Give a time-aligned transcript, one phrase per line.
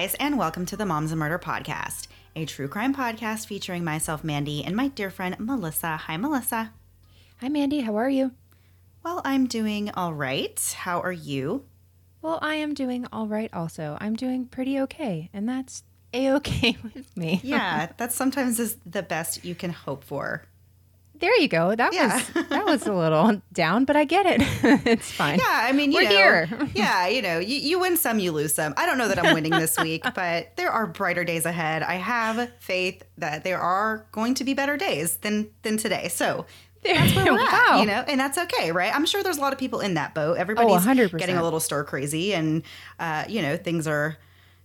[0.00, 4.24] guys, and welcome to the Moms and Murder Podcast, a true crime podcast featuring myself,
[4.24, 5.98] Mandy, and my dear friend, Melissa.
[5.98, 6.72] Hi, Melissa.
[7.42, 7.80] Hi, Mandy.
[7.80, 8.30] How are you?
[9.04, 10.58] Well, I'm doing all right.
[10.78, 11.66] How are you?
[12.22, 13.98] Well, I am doing all right also.
[14.00, 15.82] I'm doing pretty okay, and that's
[16.14, 17.42] a okay with me.
[17.44, 20.44] Yeah, that sometimes is the best you can hope for.
[21.20, 21.74] There you go.
[21.74, 22.14] That Yeah.
[22.16, 24.40] was that was a little down, but I get it.
[24.86, 25.38] it's fine.
[25.38, 26.48] Yeah, I mean, you We're know, here.
[26.74, 28.74] yeah, you know, you, you win some, you lose some.
[28.76, 31.82] I don't know that I'm winning this week, but there are brighter days ahead.
[31.82, 36.08] I have faith that there are going to be better days than than today.
[36.08, 36.46] So
[36.82, 38.94] that's where we're at, you know, and that's okay, right?
[38.94, 40.38] I'm sure there's a lot of people in that boat.
[40.38, 41.18] Everybody's 100%.
[41.18, 42.62] getting a little stir crazy, and
[42.98, 44.16] uh, you know, things are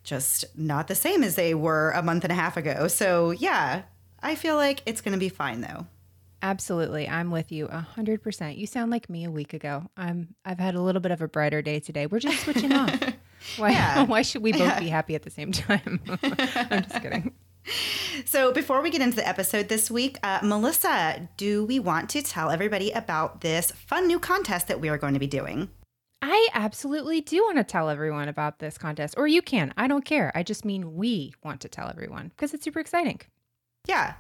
[0.05, 2.87] just not the same as they were a month and a half ago.
[2.87, 3.81] So yeah,
[4.23, 5.87] I feel like it's going to be fine though.
[6.45, 7.09] Absolutely.
[7.09, 8.57] I'm with you a hundred percent.
[8.57, 9.89] You sound like me a week ago.
[9.97, 12.05] I'm I've had a little bit of a brighter day today.
[12.05, 12.93] We're just switching off.
[13.57, 14.03] Why Yeah.
[14.05, 16.01] why should we both be happy at the same time?
[16.23, 17.33] I'm just kidding.
[18.25, 22.21] So, before we get into the episode this week, uh, Melissa, do we want to
[22.21, 25.69] tell everybody about this fun new contest that we are going to be doing?
[26.21, 29.73] I absolutely do want to tell everyone about this contest, or you can.
[29.77, 30.31] I don't care.
[30.35, 33.21] I just mean we want to tell everyone because it's super exciting.
[33.87, 34.13] Yeah,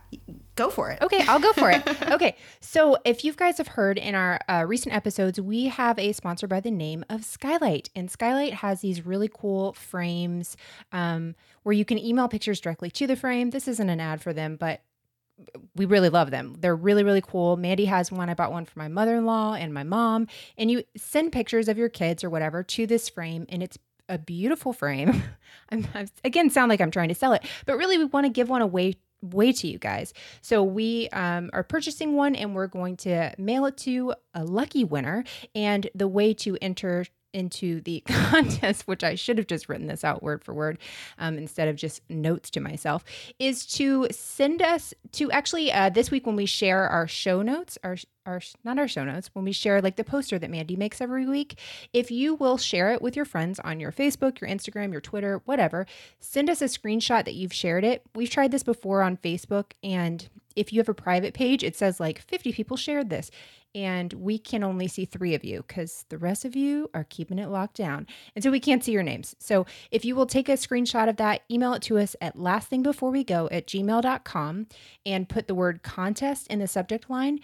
[0.55, 1.01] go for it.
[1.01, 1.83] Okay, I'll go for it.
[2.15, 6.13] Okay, so if you guys have heard in our uh, recent episodes, we have a
[6.13, 10.55] sponsor by the name of Skylight, and Skylight has these really cool frames
[10.91, 13.49] um, where you can email pictures directly to the frame.
[13.49, 14.81] This isn't an ad for them, but
[15.75, 16.55] we really love them.
[16.59, 17.57] They're really, really cool.
[17.57, 18.29] Mandy has one.
[18.29, 20.27] I bought one for my mother in law and my mom.
[20.57, 23.77] And you send pictures of your kids or whatever to this frame, and it's
[24.07, 25.23] a beautiful frame.
[25.69, 28.29] I'm, I'm again sound like I'm trying to sell it, but really we want to
[28.29, 30.13] give one away way to you guys.
[30.41, 34.83] So we um, are purchasing one, and we're going to mail it to a lucky
[34.83, 35.23] winner.
[35.53, 40.03] And the way to enter into the contest, which I should have just written this
[40.03, 40.79] out word for word
[41.19, 43.03] um, instead of just notes to myself,
[43.37, 47.77] is to send us to actually uh, this week when we share our show notes,
[47.83, 50.99] our our not our show notes, when we share like the poster that Mandy makes
[50.99, 51.59] every week,
[51.93, 55.41] if you will share it with your friends on your Facebook, your Instagram, your Twitter,
[55.45, 55.85] whatever,
[56.19, 58.01] send us a screenshot that you've shared it.
[58.15, 61.99] We've tried this before on Facebook, and if you have a private page, it says
[61.99, 63.29] like 50 people shared this
[63.75, 67.37] and we can only see three of you because the rest of you are keeping
[67.37, 68.07] it locked down.
[68.33, 69.35] And so we can't see your names.
[69.37, 73.51] So if you will take a screenshot of that, email it to us at lastthingbefore
[73.51, 74.67] at gmail.com
[75.05, 77.39] and put the word contest in the subject line.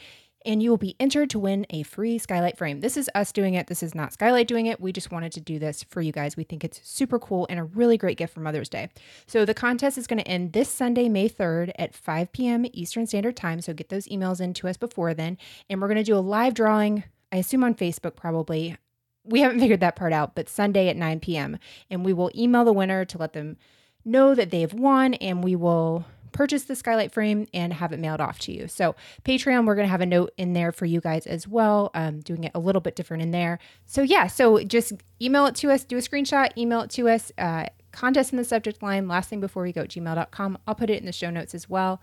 [0.45, 2.81] And you will be entered to win a free skylight frame.
[2.81, 3.67] This is us doing it.
[3.67, 4.81] This is not Skylight doing it.
[4.81, 6.35] We just wanted to do this for you guys.
[6.35, 8.89] We think it's super cool and a really great gift for Mother's Day.
[9.27, 12.65] So the contest is going to end this Sunday, May 3rd at 5 p.m.
[12.73, 13.61] Eastern Standard Time.
[13.61, 15.37] So get those emails in to us before then.
[15.69, 18.77] And we're going to do a live drawing, I assume on Facebook probably.
[19.23, 21.59] We haven't figured that part out, but Sunday at 9 p.m.
[21.89, 23.57] And we will email the winner to let them
[24.03, 28.21] know that they've won and we will purchase the skylight frame and have it mailed
[28.21, 28.67] off to you.
[28.67, 31.91] So, Patreon, we're going to have a note in there for you guys as well,
[31.93, 33.59] um, doing it a little bit different in there.
[33.85, 37.31] So, yeah, so just email it to us, do a screenshot, email it to us,
[37.37, 40.57] uh, contest in the subject line, last thing before we go, gmail.com.
[40.67, 42.01] I'll put it in the show notes as well.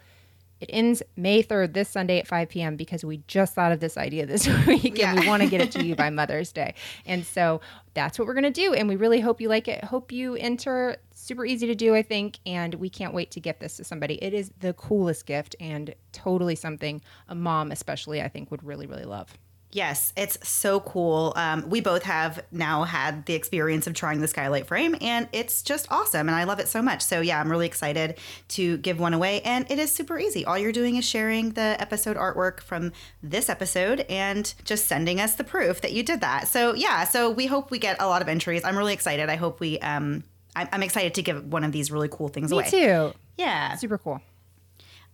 [0.61, 2.77] It ends May 3rd, this Sunday at 5 p.m.
[2.77, 5.73] because we just thought of this idea this week and we want to get it
[5.73, 6.75] to you by Mother's Day.
[7.07, 7.61] And so
[7.95, 8.75] that's what we're going to do.
[8.75, 9.85] And we really hope you like it.
[9.85, 10.97] Hope you enter.
[11.15, 12.39] Super easy to do, I think.
[12.47, 14.15] And we can't wait to get this to somebody.
[14.23, 18.87] It is the coolest gift and totally something a mom, especially, I think, would really,
[18.87, 19.37] really love.
[19.71, 21.35] Yes, it's so cool.
[21.37, 25.63] Um, we both have now had the experience of trying the skylight frame, and it's
[25.63, 27.03] just awesome, and I love it so much.
[27.03, 28.19] So yeah, I'm really excited
[28.49, 30.45] to give one away, and it is super easy.
[30.45, 32.93] All you're doing is sharing the episode artwork from
[33.23, 36.49] this episode and just sending us the proof that you did that.
[36.49, 38.65] So yeah, so we hope we get a lot of entries.
[38.65, 39.29] I'm really excited.
[39.29, 39.79] I hope we.
[39.81, 40.25] Um,
[40.57, 42.65] I'm, I'm excited to give one of these really cool things Me away.
[42.65, 43.13] Me too.
[43.37, 43.77] Yeah.
[43.77, 44.21] Super cool.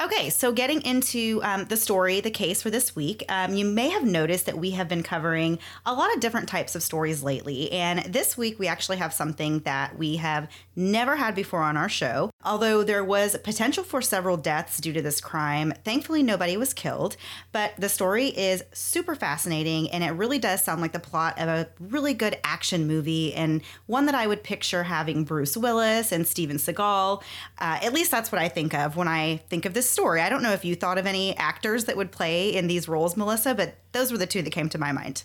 [0.02, 3.91] Okay, so getting into um, the story, the case for this week, um, you may
[3.91, 7.70] have noticed that we have been covering a lot of different types of stories lately.
[7.70, 11.88] And this week, we actually have something that we have never had before on our
[11.88, 12.31] show.
[12.44, 17.17] Although there was potential for several deaths due to this crime, thankfully, nobody was killed.
[17.52, 21.49] But the story is super fascinating, and it really does sound like the plot of
[21.49, 26.26] a really good action movie and one that I would picture having Bruce Willis and
[26.26, 27.23] Steven Seagal.
[27.58, 30.20] Uh, at least that's what I think of when I think of this story.
[30.20, 33.16] I don't know if you thought of any actors that would play in these roles,
[33.16, 35.25] Melissa, but those were the two that came to my mind.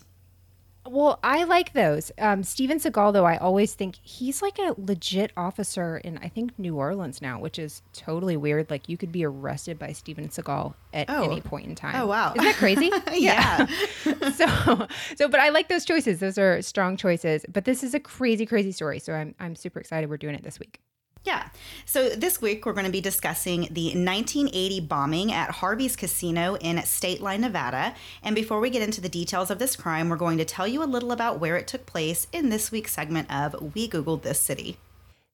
[0.88, 2.10] Well, I like those.
[2.18, 6.58] Um, Steven Seagal, though, I always think he's like a legit officer in, I think,
[6.58, 8.70] New Orleans now, which is totally weird.
[8.70, 11.22] Like, you could be arrested by Steven Seagal at Oh.
[11.24, 11.94] any point in time.
[11.96, 12.32] Oh, wow.
[12.34, 12.90] Isn't that crazy?
[13.12, 13.66] Yeah.
[14.34, 14.86] so,
[15.16, 16.18] so, but I like those choices.
[16.18, 17.44] Those are strong choices.
[17.52, 19.00] But this is a crazy, crazy story.
[19.00, 20.80] So I'm, I'm super excited we're doing it this week.
[21.22, 21.48] Yeah.
[21.84, 26.76] So this week we're going to be discussing the 1980 bombing at Harvey's Casino in
[26.78, 27.94] Stateline, Nevada.
[28.22, 30.82] And before we get into the details of this crime, we're going to tell you
[30.82, 34.40] a little about where it took place in this week's segment of We Googled This
[34.40, 34.78] City.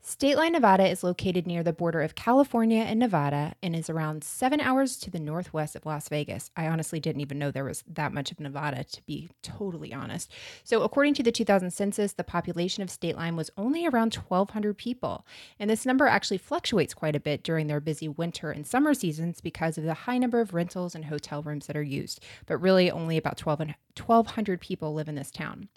[0.06, 4.60] Stateline, Nevada is located near the border of California and Nevada and is around seven
[4.60, 6.48] hours to the northwest of Las Vegas.
[6.56, 10.30] I honestly didn't even know there was that much of Nevada, to be totally honest.
[10.62, 15.26] So, according to the 2000 census, the population of Stateline was only around 1,200 people.
[15.58, 19.40] And this number actually fluctuates quite a bit during their busy winter and summer seasons
[19.40, 22.20] because of the high number of rentals and hotel rooms that are used.
[22.46, 25.68] But really, only about 1,200 people live in this town.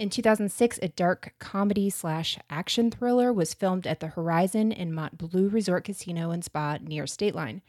[0.00, 5.18] In 2006, a dark comedy slash action thriller was filmed at the Horizon in Mont
[5.18, 7.60] Bleu Resort Casino and Spa near Stateline.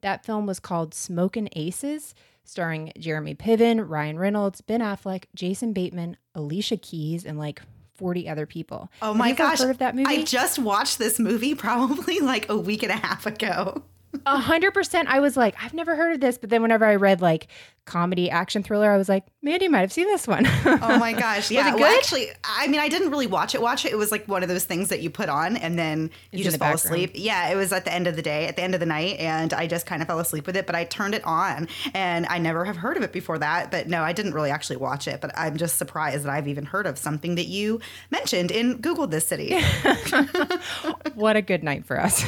[0.00, 6.16] That film was called Smokin' Aces, starring Jeremy Piven, Ryan Reynolds, Ben Affleck, Jason Bateman,
[6.34, 7.60] Alicia Keys, and like
[7.92, 8.90] 40 other people.
[9.02, 9.58] Oh my gosh.
[9.60, 10.08] Heard of that movie?
[10.08, 13.82] I just watched this movie probably like a week and a half ago.
[14.26, 15.08] A hundred percent.
[15.08, 16.38] I was like, I've never heard of this.
[16.38, 17.48] But then whenever I read like
[17.84, 20.46] comedy action thriller, I was like, Mandy might have seen this one.
[20.46, 21.50] oh my gosh.
[21.54, 21.74] Yeah.
[21.74, 23.92] Well, actually, I mean, I didn't really watch it, watch it.
[23.92, 26.54] It was like one of those things that you put on and then you just
[26.54, 26.94] the fall background.
[26.94, 27.10] asleep.
[27.14, 27.48] Yeah.
[27.50, 29.18] It was at the end of the day, at the end of the night.
[29.18, 32.26] And I just kind of fell asleep with it, but I turned it on and
[32.26, 33.70] I never have heard of it before that.
[33.70, 36.64] But no, I didn't really actually watch it, but I'm just surprised that I've even
[36.64, 39.54] heard of something that you mentioned in Google this city.
[41.14, 42.24] what a good night for us.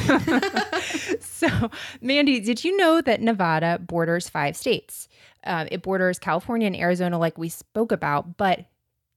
[1.19, 1.71] so,
[2.01, 5.07] Mandy, did you know that Nevada borders five states?
[5.43, 8.65] Uh, it borders California and Arizona, like we spoke about, but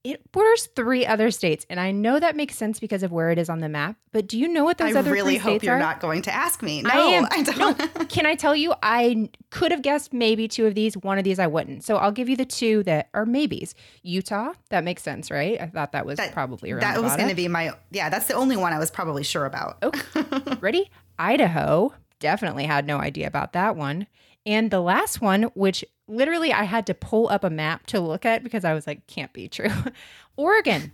[0.03, 3.37] it borders three other states, and I know that makes sense because of where it
[3.37, 3.97] is on the map.
[4.11, 5.79] But do you know what those I other really three hope you're are?
[5.79, 6.81] not going to ask me.
[6.81, 7.27] No, I am.
[7.29, 7.77] I don't.
[7.77, 8.05] No.
[8.05, 8.73] Can I tell you?
[8.81, 10.97] I could have guessed maybe two of these.
[10.97, 11.83] One of these I wouldn't.
[11.83, 13.75] So I'll give you the two that are maybes.
[14.01, 14.53] Utah.
[14.69, 15.61] That makes sense, right?
[15.61, 16.81] I thought that was that, probably around.
[16.81, 17.03] That Nevada.
[17.03, 17.73] was going to be my.
[17.91, 19.77] Yeah, that's the only one I was probably sure about.
[19.83, 20.57] Okay.
[20.61, 20.89] Ready?
[21.19, 21.93] Idaho.
[22.21, 24.07] Definitely had no idea about that one.
[24.45, 28.25] And the last one, which literally I had to pull up a map to look
[28.25, 29.71] at because I was like, can't be true.
[30.37, 30.93] Oregon.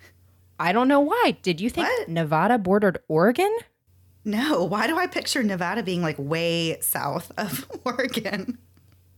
[0.60, 1.38] I don't know why.
[1.42, 2.10] Did you think what?
[2.10, 3.56] Nevada bordered Oregon?
[4.26, 4.64] No.
[4.64, 8.58] Why do I picture Nevada being like way south of Oregon?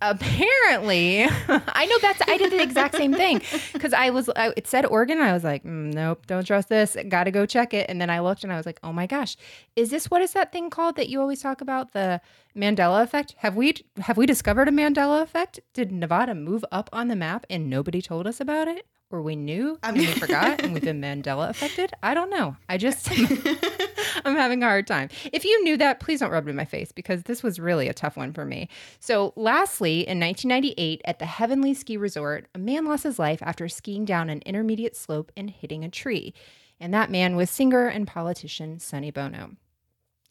[0.01, 3.41] Apparently i know that's i did the exact same thing.
[3.73, 6.95] Because i was I, it said oregon i was like mm, nope don't trust this.
[7.07, 7.89] Gotta go check it.
[7.89, 9.35] And then i looked and i was like oh my gosh.
[9.75, 11.93] Is this what is that thing called that you always talk about?
[11.93, 12.21] The
[12.55, 13.35] mandela effect?
[13.39, 15.59] Have we have we discovered a mandela effect?
[15.73, 19.35] Did nevada move up on the map and nobody told us about it or we
[19.35, 21.91] knew and we forgot and we've been Mandela affected.
[22.03, 22.55] I don't know.
[22.67, 23.09] I just
[24.25, 25.09] I'm having a hard time.
[25.31, 27.87] If you knew that, please don't rub it in my face because this was really
[27.87, 28.69] a tough one for me.
[28.99, 33.67] So, lastly, in 1998 at the Heavenly Ski Resort, a man lost his life after
[33.67, 36.33] skiing down an intermediate slope and hitting a tree.
[36.79, 39.51] And that man was singer and politician Sonny Bono.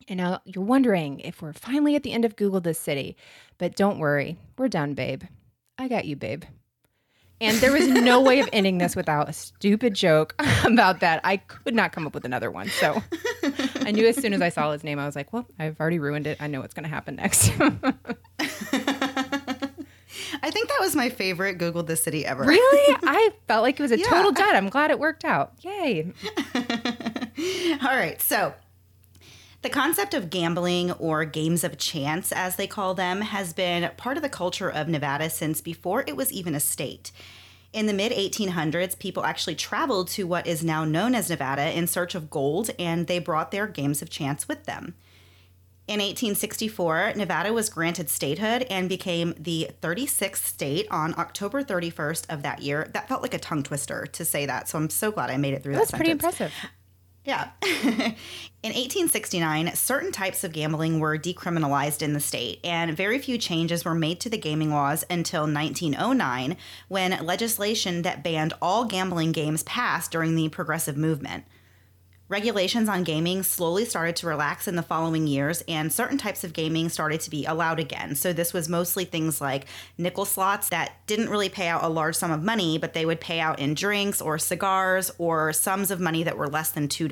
[0.09, 3.17] And now you're wondering if we're finally at the end of Google this city.
[3.59, 5.25] But don't worry, we're done, babe.
[5.77, 6.45] I got you, babe.
[7.41, 11.21] And there was no way of ending this without a stupid joke about that.
[11.23, 12.69] I could not come up with another one.
[12.69, 13.03] So
[13.81, 15.99] I knew as soon as I saw his name, I was like, well, I've already
[15.99, 16.39] ruined it.
[16.41, 17.53] I know what's going to happen next.
[20.43, 22.45] I think that was my favorite Google the city ever.
[22.45, 22.97] Really?
[23.05, 24.09] I felt like it was a yeah.
[24.09, 24.55] total dud.
[24.55, 25.53] I'm glad it worked out.
[25.61, 26.13] Yay.
[26.57, 28.21] All right.
[28.21, 28.53] So
[29.63, 34.17] the concept of gambling or games of chance, as they call them, has been part
[34.17, 37.11] of the culture of Nevada since before it was even a state.
[37.73, 41.87] In the mid 1800s, people actually traveled to what is now known as Nevada in
[41.87, 44.95] search of gold, and they brought their games of chance with them.
[45.89, 52.43] In 1864, Nevada was granted statehood and became the 36th state on October 31st of
[52.43, 52.91] that year.
[52.93, 55.55] That felt like a tongue twister to say that, so I'm so glad I made
[55.55, 55.93] it through That's that.
[55.93, 56.53] That's pretty impressive.
[57.29, 57.51] Yeah.
[57.63, 58.15] in
[58.63, 63.95] 1869, certain types of gambling were decriminalized in the state, and very few changes were
[63.95, 66.57] made to the gaming laws until 1909,
[66.89, 71.45] when legislation that banned all gambling games passed during the progressive movement.
[72.29, 76.53] Regulations on gaming slowly started to relax in the following years, and certain types of
[76.53, 78.15] gaming started to be allowed again.
[78.15, 79.65] So, this was mostly things like
[79.97, 83.21] nickel slots that didn't really pay out a large sum of money, but they would
[83.21, 87.09] pay out in drinks or cigars or sums of money that were less than $2.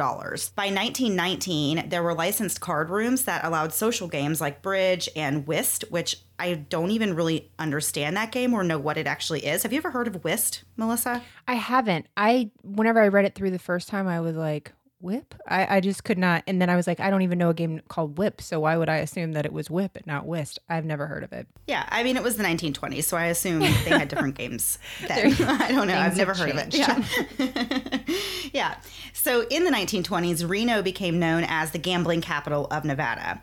[0.55, 5.85] By 1919, there were licensed card rooms that allowed social games like bridge and whist,
[5.89, 9.63] which I don't even really understand that game or know what it actually is.
[9.63, 11.23] Have you ever heard of whist, Melissa?
[11.49, 12.07] I haven't.
[12.19, 15.35] I whenever I read it through the first time, I was like, Whip?
[15.47, 16.43] I, I just could not.
[16.47, 18.41] And then I was like, I don't even know a game called Whip.
[18.41, 20.59] So why would I assume that it was Whip and not Whist?
[20.69, 21.47] I've never heard of it.
[21.67, 21.87] Yeah.
[21.91, 23.05] I mean, it was the 1920s.
[23.05, 25.33] So I assume they had different games then.
[25.41, 25.99] I don't know.
[25.99, 26.79] I've never heard changed.
[26.81, 28.09] of it.
[28.09, 28.15] Yeah.
[28.53, 28.77] yeah.
[29.13, 33.43] So in the 1920s, Reno became known as the gambling capital of Nevada.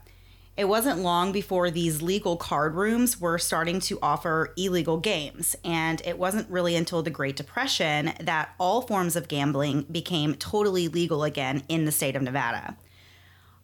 [0.55, 5.99] It wasn't long before these legal card rooms were starting to offer illegal games, and
[6.05, 11.23] it wasn't really until the Great Depression that all forms of gambling became totally legal
[11.23, 12.77] again in the state of Nevada.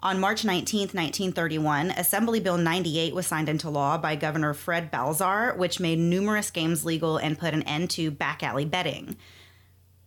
[0.02, 5.56] On March 19, 1931, Assembly Bill 98 was signed into law by Governor Fred Balzar,
[5.58, 9.16] which made numerous games legal and put an end to back alley betting.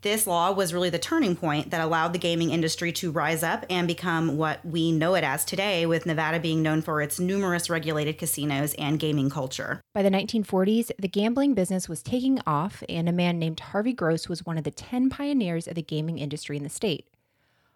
[0.02, 3.64] This law was really the turning point that allowed the gaming industry to rise up
[3.70, 7.70] and become what we know it as today, with Nevada being known for its numerous
[7.70, 9.80] regulated casinos and gaming culture.
[9.94, 14.28] By the 1940s, the gambling business was taking off, and a man named Harvey Gross
[14.28, 17.06] was one of the 10 pioneers of the gaming industry in the state.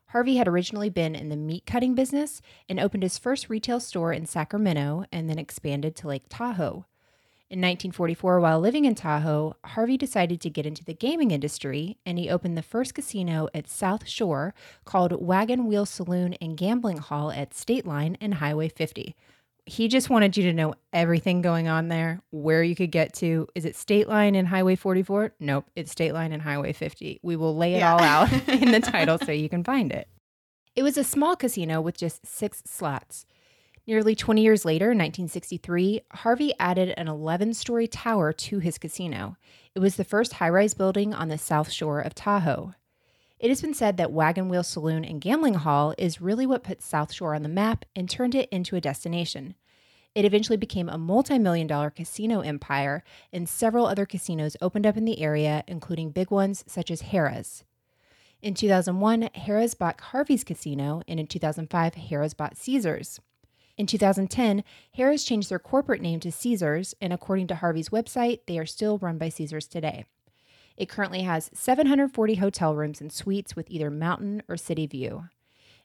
[0.07, 4.13] Harvey had originally been in the meat cutting business and opened his first retail store
[4.13, 6.87] in Sacramento and then expanded to Lake Tahoe.
[7.49, 12.19] In 1944, while living in Tahoe, Harvey decided to get into the gaming industry and
[12.19, 14.53] he opened the first casino at South Shore
[14.85, 19.15] called Wagon Wheel Saloon and Gambling Hall at Stateline and Highway 50.
[19.65, 23.47] He just wanted you to know everything going on there, where you could get to.
[23.55, 25.35] Is it Stateline and Highway 44?
[25.39, 27.21] Nope, it's Stateline and Highway 50.
[27.23, 27.93] We will lay it yeah.
[27.93, 30.09] all out in the title so you can find it.
[30.75, 33.25] It was a small casino with just six slots.
[33.87, 39.37] Nearly 20 years later, in 1963, Harvey added an 11 story tower to his casino.
[39.77, 42.75] It was the first high rise building on the south shore of Tahoe.
[43.39, 46.83] It has been said that Wagon Wheel Saloon and Gambling Hall is really what put
[46.83, 49.55] South Shore on the map and turned it into a destination.
[50.15, 54.97] It eventually became a multi million dollar casino empire, and several other casinos opened up
[54.97, 57.63] in the area, including big ones such as Harrah's.
[58.41, 63.21] In 2001, Harrah's bought Harvey's Casino, and in 2005, Harrah's bought Caesars.
[63.77, 64.65] In 2010,
[64.97, 68.99] Harrah's changed their corporate name to Caesars, and according to Harvey's website, they are still
[68.99, 70.07] run by Caesars today.
[70.77, 75.25] It currently has 740 hotel rooms and suites with either mountain or city view.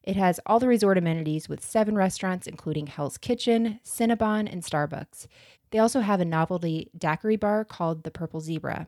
[0.04, 5.28] It has all the resort amenities with seven restaurants, including Hell's Kitchen, Cinnabon, and Starbucks.
[5.70, 8.88] They also have a novelty daiquiri bar called the Purple Zebra.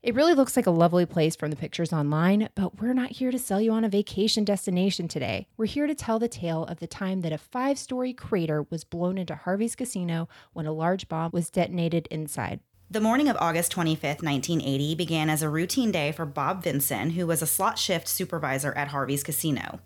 [0.00, 3.32] It really looks like a lovely place from the pictures online, but we're not here
[3.32, 5.48] to sell you on a vacation destination today.
[5.56, 8.84] We're here to tell the tale of the time that a five story crater was
[8.84, 12.60] blown into Harvey's casino when a large bomb was detonated inside.
[12.88, 17.26] The morning of August 25th, 1980, began as a routine day for Bob Vinson, who
[17.26, 19.80] was a slot shift supervisor at Harvey's casino.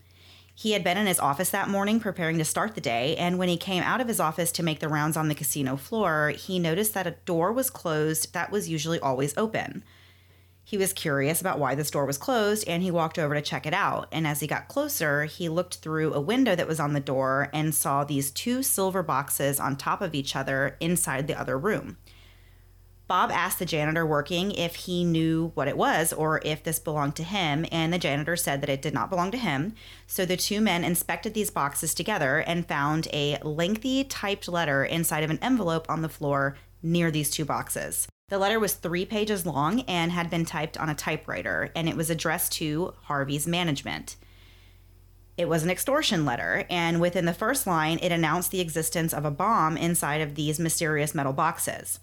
[0.54, 3.49] He had been in his office that morning preparing to start the day, and when
[3.49, 6.59] he came out of his office to make the rounds on the casino floor, he
[6.59, 9.83] noticed that a door was closed that was usually always open.
[10.72, 13.66] He was curious about why the store was closed and he walked over to check
[13.66, 14.08] it out.
[14.10, 17.50] And as he got closer, he looked through a window that was on the door
[17.52, 21.98] and saw these two silver boxes on top of each other inside the other room.
[23.06, 27.16] Bob asked the janitor working if he knew what it was or if this belonged
[27.16, 29.74] to him, and the janitor said that it did not belong to him.
[30.06, 35.22] So the two men inspected these boxes together and found a lengthy typed letter inside
[35.22, 38.08] of an envelope on the floor near these two boxes.
[38.32, 41.98] The letter was three pages long and had been typed on a typewriter, and it
[41.98, 44.16] was addressed to Harvey's management.
[45.36, 49.26] It was an extortion letter, and within the first line, it announced the existence of
[49.26, 52.00] a bomb inside of these mysterious metal boxes.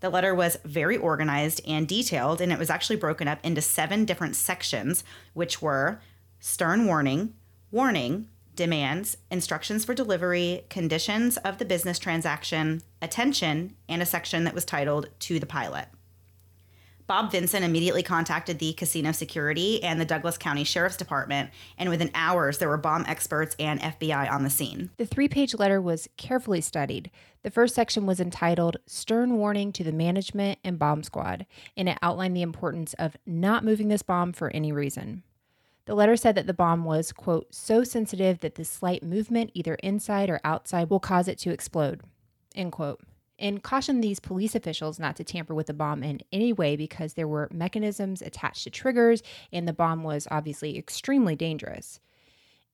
[0.00, 4.04] The letter was very organized and detailed, and it was actually broken up into seven
[4.04, 6.02] different sections, which were
[6.38, 7.32] stern warning,
[7.70, 14.54] warning, demands, instructions for delivery, conditions of the business transaction, attention, and a section that
[14.54, 15.88] was titled To the Pilot.
[17.06, 22.10] Bob Vinson immediately contacted the casino security and the Douglas County Sheriff's Department, and within
[22.14, 24.90] hours, there were bomb experts and FBI on the scene.
[24.96, 27.10] The three page letter was carefully studied.
[27.42, 31.44] The first section was entitled Stern Warning to the Management and Bomb Squad,
[31.76, 35.22] and it outlined the importance of not moving this bomb for any reason.
[35.84, 39.74] The letter said that the bomb was, quote, so sensitive that the slight movement, either
[39.76, 42.02] inside or outside, will cause it to explode,
[42.54, 43.00] end quote.
[43.38, 47.14] And cautioned these police officials not to tamper with the bomb in any way because
[47.14, 49.22] there were mechanisms attached to triggers,
[49.52, 51.98] and the bomb was obviously extremely dangerous.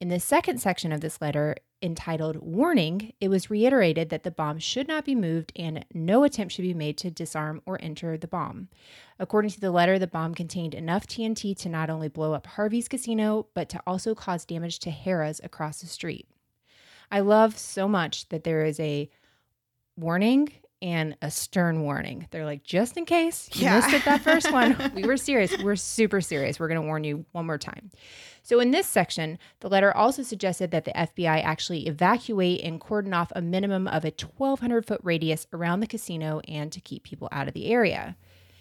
[0.00, 4.58] In the second section of this letter, entitled Warning, it was reiterated that the bomb
[4.58, 8.28] should not be moved and no attempt should be made to disarm or enter the
[8.28, 8.68] bomb.
[9.18, 12.88] According to the letter, the bomb contained enough TNT to not only blow up Harvey's
[12.88, 16.28] casino, but to also cause damage to Harrah's across the street.
[17.10, 19.10] I love so much that there is a
[19.96, 22.26] warning and a stern warning.
[22.30, 23.76] They're like, just in case you Yeah.
[23.76, 25.56] missed it that first one, we were serious.
[25.62, 26.60] We're super serious.
[26.60, 27.90] We're going to warn you one more time.
[28.42, 33.12] So, in this section, the letter also suggested that the FBI actually evacuate and cordon
[33.12, 37.28] off a minimum of a 1,200 foot radius around the casino and to keep people
[37.30, 38.16] out of the area.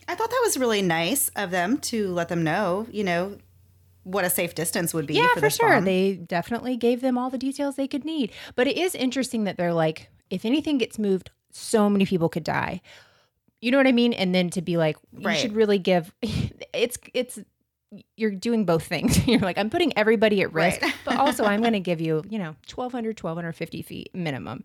[0.07, 3.37] I thought that was really nice of them to let them know, you know,
[4.03, 5.15] what a safe distance would be.
[5.15, 5.69] Yeah, for, for, sure.
[5.75, 5.85] bomb.
[5.85, 8.31] They definitely gave them all the details they could need.
[8.55, 12.43] But it is interesting that they're like, if anything gets moved, so many people could
[12.43, 12.81] die.
[13.61, 14.13] You know what I mean?
[14.13, 15.37] And then to be like, you Right.
[15.37, 16.13] should really give.
[16.73, 17.39] It's it's
[18.17, 19.25] you're doing both things.
[19.27, 20.93] You're like, I'm putting everybody at risk, Right.
[21.05, 24.63] but also I'm going to give you, you know, 1,200, 1,250 feet minimum.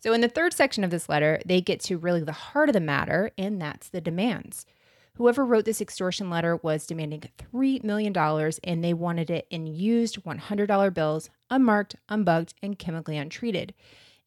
[0.00, 2.74] So in the third section of this letter, they get to really the heart of
[2.74, 4.66] the matter, and that's the demands.
[5.14, 8.16] Whoever wrote this extortion letter was demanding $3 million
[8.62, 13.74] and they wanted it in used $100 bills, unmarked, unbugged, and chemically untreated.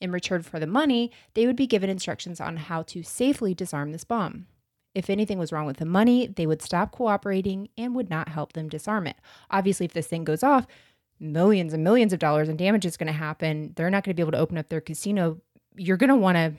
[0.01, 3.91] In return for the money, they would be given instructions on how to safely disarm
[3.91, 4.47] this bomb.
[4.93, 8.53] If anything was wrong with the money, they would stop cooperating and would not help
[8.53, 9.15] them disarm it.
[9.49, 10.67] Obviously, if this thing goes off,
[11.19, 13.73] millions and millions of dollars in damage is going to happen.
[13.75, 15.39] They're not going to be able to open up their casino.
[15.75, 16.53] You're going to want to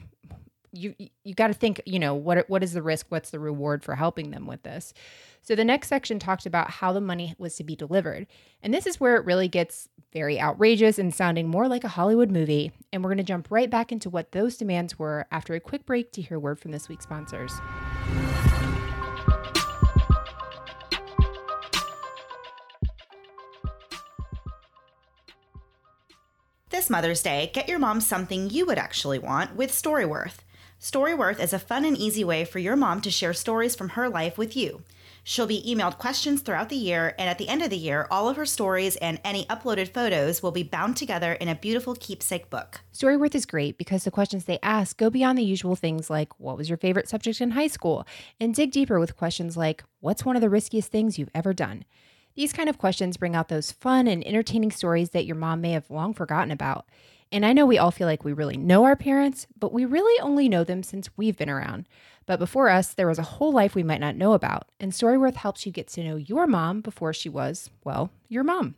[0.73, 3.05] you you got to think you know what what is the risk?
[3.09, 4.93] What's the reward for helping them with this?
[5.41, 8.27] So the next section talked about how the money was to be delivered.
[8.61, 12.31] And this is where it really gets very outrageous and sounding more like a hollywood
[12.31, 12.71] movie.
[12.91, 15.85] And we're going to jump right back into what those demands were after a quick
[15.85, 17.51] break to hear word from this week's sponsors.
[26.69, 30.42] This Mother's Day, get your mom something you would actually want with Storyworth.
[30.83, 34.09] Storyworth is a fun and easy way for your mom to share stories from her
[34.09, 34.83] life with you.
[35.23, 38.27] She'll be emailed questions throughout the year, and at the end of the year, all
[38.27, 42.49] of her stories and any uploaded photos will be bound together in a beautiful keepsake
[42.49, 42.81] book.
[42.93, 46.57] Storyworth is great because the questions they ask go beyond the usual things like, What
[46.57, 48.05] was your favorite subject in high school?
[48.41, 51.85] and dig deeper with questions like, What's one of the riskiest things you've ever done?
[52.35, 55.71] These kind of questions bring out those fun and entertaining stories that your mom may
[55.71, 56.87] have long forgotten about.
[57.33, 60.21] And I know we all feel like we really know our parents, but we really
[60.21, 61.87] only know them since we've been around.
[62.27, 65.33] But before us, there was a whole life we might not know about, and Storyworth
[65.33, 68.75] helps you get to know your mom before she was, well, your mom.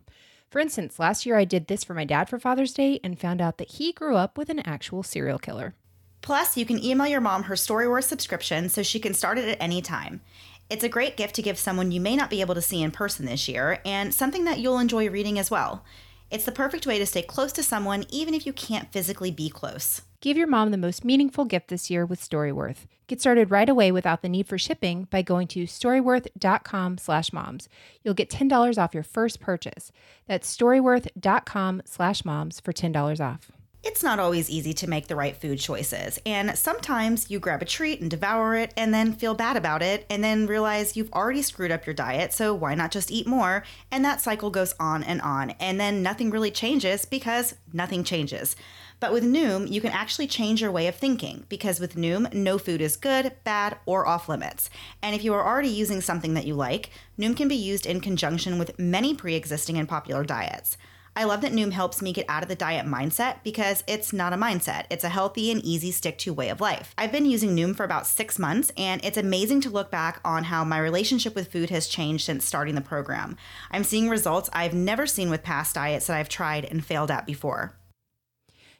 [0.48, 3.42] For instance, last year I did this for my dad for Father's Day and found
[3.42, 5.74] out that he grew up with an actual serial killer.
[6.22, 9.60] Plus, you can email your mom her Storyworth subscription so she can start it at
[9.60, 10.22] any time.
[10.70, 12.90] It's a great gift to give someone you may not be able to see in
[12.90, 15.84] person this year, and something that you'll enjoy reading as well.
[16.30, 19.48] It's the perfect way to stay close to someone even if you can't physically be
[19.48, 20.02] close.
[20.20, 22.86] Give your mom the most meaningful gift this year with Storyworth.
[23.06, 27.68] Get started right away without the need for shipping by going to storyworth.com slash moms.
[28.02, 29.92] You'll get $10 off your first purchase.
[30.26, 33.52] That's storyworth.com slash moms for $10 off.
[33.88, 37.64] It's not always easy to make the right food choices, and sometimes you grab a
[37.64, 41.40] treat and devour it and then feel bad about it and then realize you've already
[41.40, 43.62] screwed up your diet, so why not just eat more?
[43.92, 48.56] And that cycle goes on and on, and then nothing really changes because nothing changes.
[48.98, 52.58] But with Noom, you can actually change your way of thinking because with Noom, no
[52.58, 54.68] food is good, bad, or off limits.
[55.00, 58.00] And if you are already using something that you like, Noom can be used in
[58.00, 60.76] conjunction with many pre existing and popular diets.
[61.18, 64.34] I love that Noom helps me get out of the diet mindset because it's not
[64.34, 64.84] a mindset.
[64.90, 66.94] It's a healthy and easy stick to way of life.
[66.98, 70.44] I've been using Noom for about six months, and it's amazing to look back on
[70.44, 73.38] how my relationship with food has changed since starting the program.
[73.70, 77.24] I'm seeing results I've never seen with past diets that I've tried and failed at
[77.24, 77.74] before.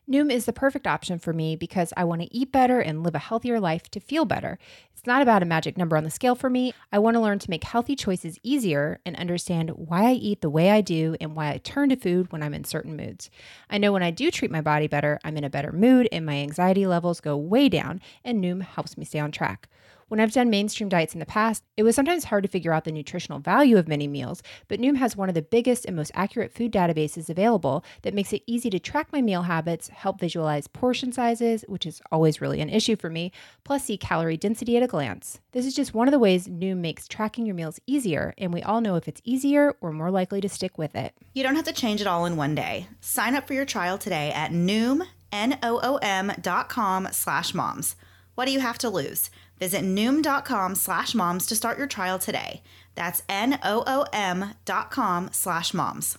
[0.09, 3.17] Noom is the perfect option for me because I want to eat better and live
[3.17, 4.57] a healthier life to feel better.
[4.93, 6.73] It's not about a magic number on the scale for me.
[6.93, 10.51] I want to learn to make healthy choices easier and understand why I eat the
[10.51, 13.31] way I do and why I turn to food when I'm in certain moods.
[13.69, 16.25] I know when I do treat my body better, I'm in a better mood and
[16.25, 19.69] my anxiety levels go way down, and Noom helps me stay on track.
[20.09, 22.85] When I've done mainstream diets in the past, it was sometimes hard to figure out
[22.85, 26.13] the nutritional value of many meals, but Noom has one of the biggest and most
[26.15, 30.69] accurate food databases available that makes it easy to track my meal habits, help visualize
[30.69, 33.33] portion sizes, which is always really an issue for me,
[33.65, 35.41] plus see calorie density at a glance.
[35.51, 38.63] This is just one of the ways Noom makes tracking your meals easier, and we
[38.63, 41.15] all know if it's easier, we're more likely to stick with it.
[41.35, 42.87] You don't have to change it all in one day.
[43.01, 47.97] Sign up for your trial today at Noom, N-O-O-M dot com slash moms.
[48.37, 49.31] What do you have to lose?
[49.59, 52.63] Visit Noom.com slash moms to start your trial today.
[52.95, 56.19] That's N-O-O-M dot com slash moms.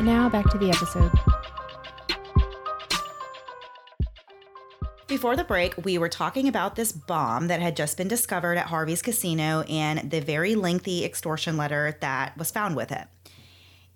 [0.00, 1.12] Now back to the episode.
[5.06, 8.66] Before the break, we were talking about this bomb that had just been discovered at
[8.66, 13.06] Harvey's casino and the very lengthy extortion letter that was found with it.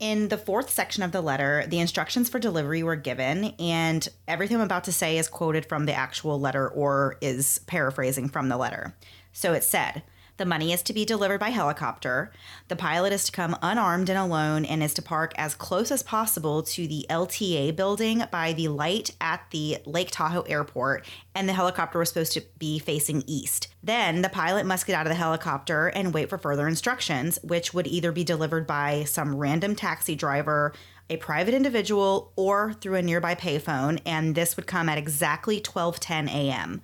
[0.01, 4.57] In the fourth section of the letter, the instructions for delivery were given, and everything
[4.57, 8.57] I'm about to say is quoted from the actual letter or is paraphrasing from the
[8.57, 8.97] letter.
[9.35, 10.03] So it said,
[10.41, 12.33] the money is to be delivered by helicopter.
[12.69, 16.03] The pilot is to come unarmed and alone and is to park as close as
[16.03, 21.53] possible to the LTA building by the light at the Lake Tahoe airport, and the
[21.53, 23.69] helicopter was supposed to be facing east.
[23.83, 27.75] Then the pilot must get out of the helicopter and wait for further instructions, which
[27.75, 30.73] would either be delivered by some random taxi driver,
[31.11, 36.29] a private individual, or through a nearby payphone, and this would come at exactly 12:10
[36.31, 36.81] a.m.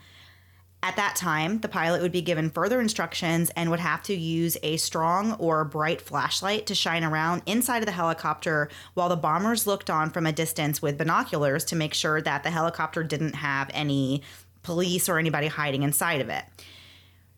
[0.83, 4.57] At that time, the pilot would be given further instructions and would have to use
[4.63, 9.67] a strong or bright flashlight to shine around inside of the helicopter while the bombers
[9.67, 13.71] looked on from a distance with binoculars to make sure that the helicopter didn't have
[13.75, 14.23] any
[14.63, 16.45] police or anybody hiding inside of it.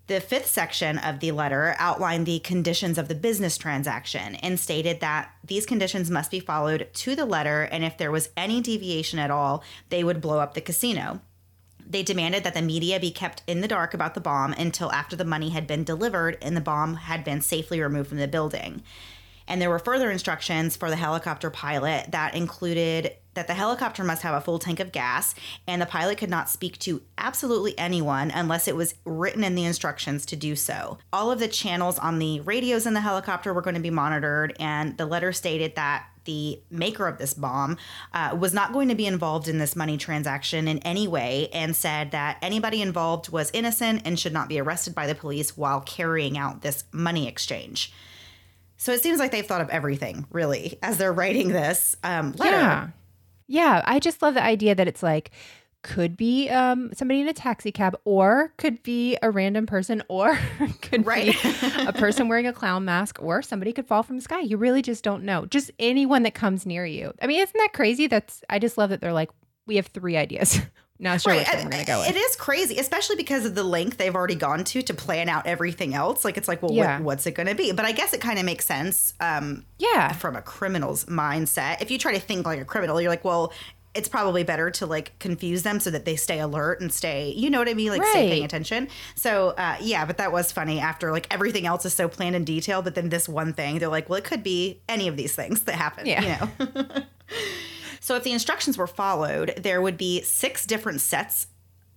[0.09, 5.01] The fifth section of the letter outlined the conditions of the business transaction and stated
[5.01, 9.19] that these conditions must be followed to the letter, and if there was any deviation
[9.19, 11.21] at all, they would blow up the casino.
[11.91, 15.17] They demanded that the media be kept in the dark about the bomb until after
[15.17, 18.83] the money had been delivered and the bomb had been safely removed from the building.
[19.47, 24.23] And there were further instructions for the helicopter pilot that included that the helicopter must
[24.23, 25.35] have a full tank of gas
[25.67, 29.65] and the pilot could not speak to absolutely anyone unless it was written in the
[29.65, 30.99] instructions to do so.
[31.13, 34.55] All of the channels on the radios in the helicopter were going to be monitored,
[34.61, 37.79] and the letter stated that the maker of this bomb,
[38.13, 41.75] uh, was not going to be involved in this money transaction in any way and
[41.75, 45.81] said that anybody involved was innocent and should not be arrested by the police while
[45.81, 47.93] carrying out this money exchange.
[48.77, 52.57] So it seems like they've thought of everything, really, as they're writing this um, letter.
[52.57, 52.89] Yeah.
[53.47, 53.83] Yeah.
[53.87, 55.31] I just love the idea that it's like,
[55.83, 60.39] could be um, somebody in a taxi cab, or could be a random person, or
[60.83, 61.37] could right.
[61.43, 61.51] be
[61.87, 64.41] a person wearing a clown mask, or somebody could fall from the sky.
[64.41, 65.47] You really just don't know.
[65.47, 67.13] Just anyone that comes near you.
[67.23, 68.07] I mean, isn't that crazy?
[68.07, 69.31] That's I just love that they're like,
[69.67, 70.61] we have three ideas.
[71.01, 71.47] Not sure right.
[71.47, 72.11] which one we're gonna go with.
[72.11, 75.47] It is crazy, especially because of the length they've already gone to to plan out
[75.47, 76.25] everything else.
[76.25, 76.97] Like it's like, well, yeah.
[76.97, 77.71] what, what's it gonna be?
[77.71, 79.15] But I guess it kind of makes sense.
[79.21, 81.81] Um, yeah, from a criminal's mindset.
[81.81, 83.53] If you try to think like a criminal, you're like, well,
[83.99, 87.51] it's probably better to like confuse them so that they stay alert and stay, you
[87.51, 87.91] know what I mean?
[87.91, 88.11] Like right.
[88.11, 88.87] stay paying attention.
[89.17, 92.45] So uh, yeah, but that was funny after like everything else is so planned in
[92.45, 95.35] detail, but then this one thing, they're like, well, it could be any of these
[95.35, 96.07] things that happen.
[96.07, 96.49] Yeah.
[96.59, 97.03] You know?
[98.01, 101.49] so if the instructions were followed, there would be six different sets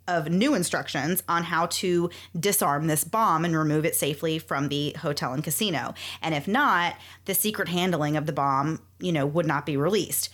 [0.07, 4.95] of new instructions on how to disarm this bomb and remove it safely from the
[4.99, 5.93] hotel and casino.
[6.19, 10.29] And if not, the secret handling of the bomb, you know, would not be released.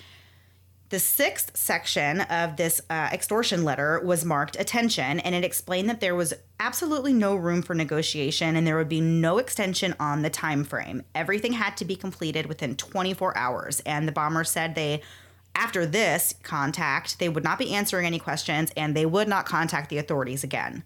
[0.89, 5.99] The sixth section of this uh, extortion letter was marked attention, and it explained that
[5.99, 10.29] there was absolutely no room for negotiation and there would be no extension on the
[10.29, 11.03] time frame.
[11.13, 15.01] Everything had to be completed within 24 hours, and the bomber said they
[15.57, 19.89] after this contact, they would not be answering any questions and they would not contact
[19.89, 20.83] the authorities again.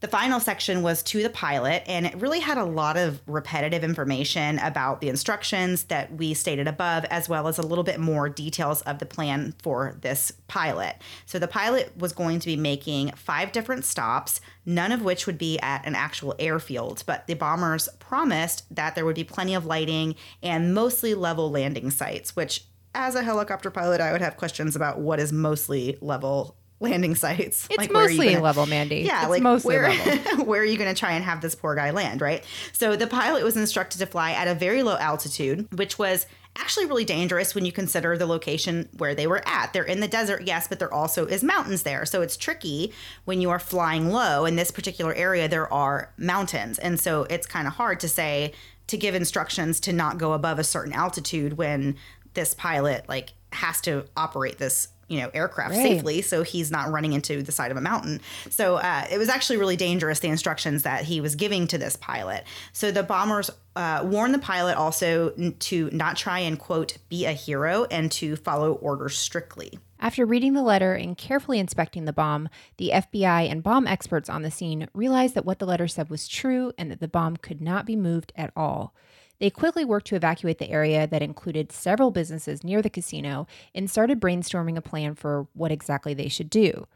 [0.00, 3.82] The final section was to the pilot, and it really had a lot of repetitive
[3.82, 8.28] information about the instructions that we stated above, as well as a little bit more
[8.28, 10.96] details of the plan for this pilot.
[11.24, 15.38] So, the pilot was going to be making five different stops, none of which would
[15.38, 19.64] be at an actual airfield, but the bombers promised that there would be plenty of
[19.64, 24.76] lighting and mostly level landing sites, which as a helicopter pilot, I would have questions
[24.76, 27.66] about what is mostly level landing sites.
[27.70, 29.00] It's like, mostly gonna, level, Mandy.
[29.00, 30.44] Yeah, it's like mostly where, level.
[30.44, 32.44] where are you going to try and have this poor guy land, right?
[32.72, 36.26] So the pilot was instructed to fly at a very low altitude, which was
[36.58, 39.72] actually really dangerous when you consider the location where they were at.
[39.72, 42.06] They're in the desert, yes, but there also is mountains there.
[42.06, 42.92] So it's tricky
[43.24, 44.44] when you are flying low.
[44.46, 46.78] In this particular area, there are mountains.
[46.78, 48.52] And so it's kind of hard to say
[48.86, 51.96] to give instructions to not go above a certain altitude when
[52.34, 55.82] this pilot like has to operate this you know aircraft right.
[55.82, 59.28] safely so he's not running into the side of a mountain so uh, it was
[59.28, 63.50] actually really dangerous the instructions that he was giving to this pilot so the bombers
[63.76, 68.36] uh, warned the pilot also to not try and quote be a hero and to
[68.36, 73.62] follow orders strictly after reading the letter and carefully inspecting the bomb, the FBI and
[73.62, 77.00] bomb experts on the scene realized that what the letter said was true and that
[77.00, 78.94] the bomb could not be moved at all.
[79.38, 83.90] They quickly worked to evacuate the area that included several businesses near the casino and
[83.90, 86.86] started brainstorming a plan for what exactly they should do.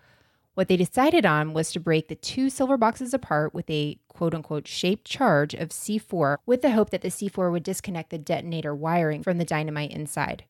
[0.54, 4.34] What they decided on was to break the two silver boxes apart with a quote
[4.34, 8.74] unquote shaped charge of C4 with the hope that the C4 would disconnect the detonator
[8.74, 10.44] wiring from the dynamite inside.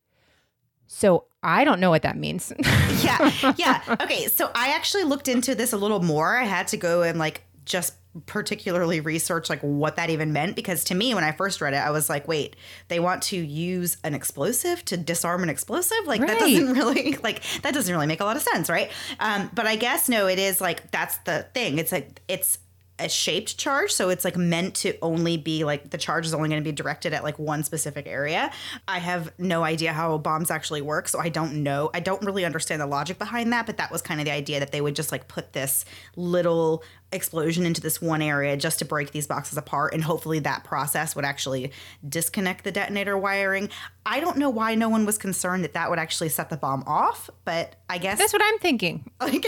[0.86, 2.52] So I don't know what that means.
[3.04, 3.52] yeah.
[3.56, 3.96] Yeah.
[4.00, 4.26] Okay.
[4.26, 6.36] So I actually looked into this a little more.
[6.36, 7.94] I had to go and like just
[8.26, 11.76] particularly research like what that even meant because to me when I first read it
[11.76, 12.56] I was like wait
[12.88, 16.06] they want to use an explosive to disarm an explosive?
[16.06, 18.90] Like that doesn't really like that doesn't really make a lot of sense right?
[19.20, 21.78] Um but I guess no it is like that's the thing.
[21.78, 22.58] It's like it's
[23.00, 26.48] a shaped charge so it's like meant to only be like the charge is only
[26.48, 28.50] going to be directed at like one specific area.
[28.86, 31.90] I have no idea how bombs actually work so i don't know.
[31.94, 34.60] I don't really understand the logic behind that but that was kind of the idea
[34.60, 35.84] that they would just like put this
[36.16, 40.62] little explosion into this one area just to break these boxes apart and hopefully that
[40.62, 41.72] process would actually
[42.08, 43.68] disconnect the detonator wiring
[44.06, 46.84] i don't know why no one was concerned that that would actually set the bomb
[46.86, 49.10] off but i guess That's what I'm thinking.
[49.20, 49.44] like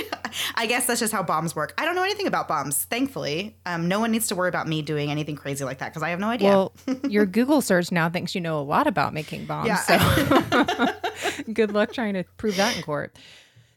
[0.57, 3.87] i guess that's just how bombs work i don't know anything about bombs thankfully um,
[3.87, 6.19] no one needs to worry about me doing anything crazy like that because i have
[6.19, 6.73] no idea Well,
[7.09, 9.69] your Google search now thinks you know a lot about making bombs.
[9.69, 9.77] Yeah.
[9.77, 13.17] So good luck trying to prove that in court.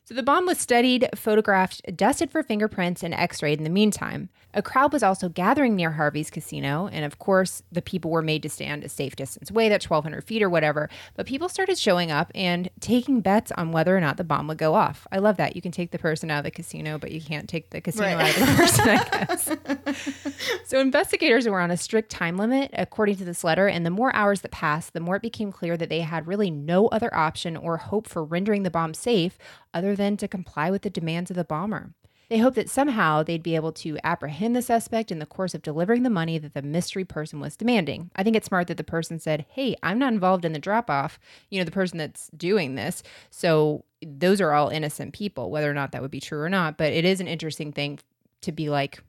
[0.05, 4.29] So the bomb was studied, photographed, dusted for fingerprints, and x rayed in the meantime.
[4.55, 8.41] A crowd was also gathering near Harvey's casino, and of course, the people were made
[8.43, 10.89] to stand a safe distance away, that 1,200 feet or whatever.
[11.15, 14.57] But people started showing up and taking bets on whether or not the bomb would
[14.57, 15.05] go off.
[15.11, 15.57] I love that.
[15.57, 18.05] You can take the person out of the casino, but you can't take the casino
[18.15, 18.17] Right.
[18.17, 20.69] out of the person, I guess.
[20.69, 24.15] So investigators were on a strict time limit, according to this letter, and the more
[24.15, 27.57] hours that passed, the more it became clear that they had really no other option
[27.57, 29.37] or hope for rendering the bomb safe
[29.73, 31.93] other than to comply with the demands of the bomber.
[32.29, 35.61] They hoped that somehow they'd be able to apprehend the suspect in the course of
[35.61, 38.09] delivering the money that the mystery person was demanding.
[38.15, 40.89] I think it's smart that the person said, Hey, I'm not involved in the drop
[40.89, 43.03] off, you know, the person that's doing this.
[43.29, 46.77] So those are all innocent people, whether or not that would be true or not.
[46.77, 47.99] But it is an interesting thing
[48.41, 49.01] to be like,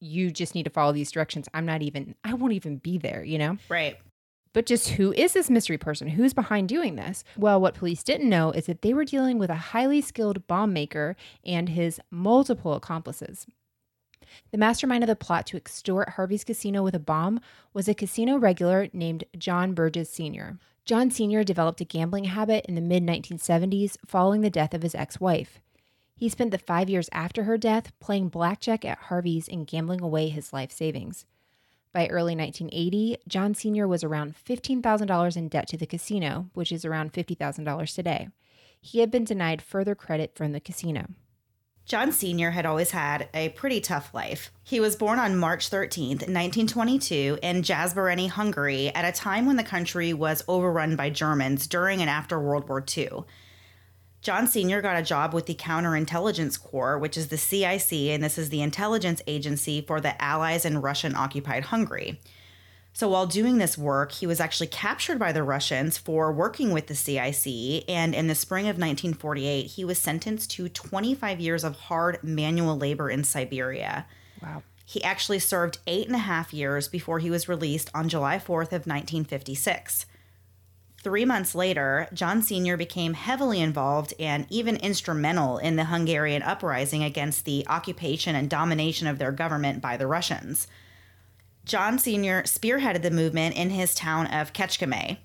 [0.00, 1.48] you just need to follow these directions.
[1.54, 3.58] I'm not even, I won't even be there, you know?
[3.68, 3.96] right
[4.54, 6.08] But just who is this mystery person?
[6.08, 7.24] Who's behind doing this?
[7.36, 10.72] Well, what police didn't know is that they were dealing with a highly skilled bomb
[10.72, 13.46] maker and his multiple accomplices.
[14.52, 17.40] The mastermind of the plot to extort Harvey's casino with a bomb
[17.72, 20.58] was a casino regular named John Birges Sr.
[20.84, 21.44] John Sr.
[21.44, 25.60] developed a gambling habit in the mid 1970s following the death of his ex wife.
[26.16, 30.28] He spent the five years after her death playing blackjack at Harvey's and gambling away
[30.28, 31.26] his life savings.
[31.94, 33.86] By early 1980, John Sr.
[33.86, 38.28] was around $15,000 in debt to the casino, which is around $50,000 today.
[38.80, 41.06] He had been denied further credit from the casino.
[41.86, 42.50] John Sr.
[42.50, 44.50] had always had a pretty tough life.
[44.64, 49.62] He was born on March 13th, 1922, in Jászberény, Hungary, at a time when the
[49.62, 53.22] country was overrun by Germans during and after World War II.
[54.24, 54.80] John Sr.
[54.80, 58.62] got a job with the Counterintelligence Corps, which is the CIC, and this is the
[58.62, 62.18] intelligence agency for the Allies in Russian occupied Hungary.
[62.94, 66.86] So while doing this work, he was actually captured by the Russians for working with
[66.86, 71.76] the CIC, and in the spring of 1948, he was sentenced to 25 years of
[71.76, 74.06] hard manual labor in Siberia.
[74.42, 74.62] Wow.
[74.86, 78.72] He actually served eight and a half years before he was released on July 4th
[78.72, 80.06] of 1956.
[81.04, 82.78] Three months later, John Sr.
[82.78, 89.06] became heavily involved and even instrumental in the Hungarian uprising against the occupation and domination
[89.06, 90.66] of their government by the Russians.
[91.66, 92.44] John Sr.
[92.44, 95.18] spearheaded the movement in his town of Kecskemét.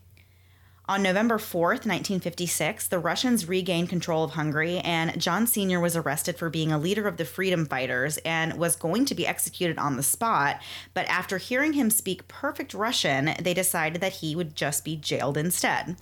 [0.89, 5.80] On November 4th, 1956, the Russians regained control of Hungary, and John Sr.
[5.80, 9.28] was arrested for being a leader of the freedom fighters and was going to be
[9.28, 10.60] executed on the spot.
[10.95, 15.38] But after hearing him speak perfect Russian, they decided that he would just be jailed
[15.38, 15.95] instead.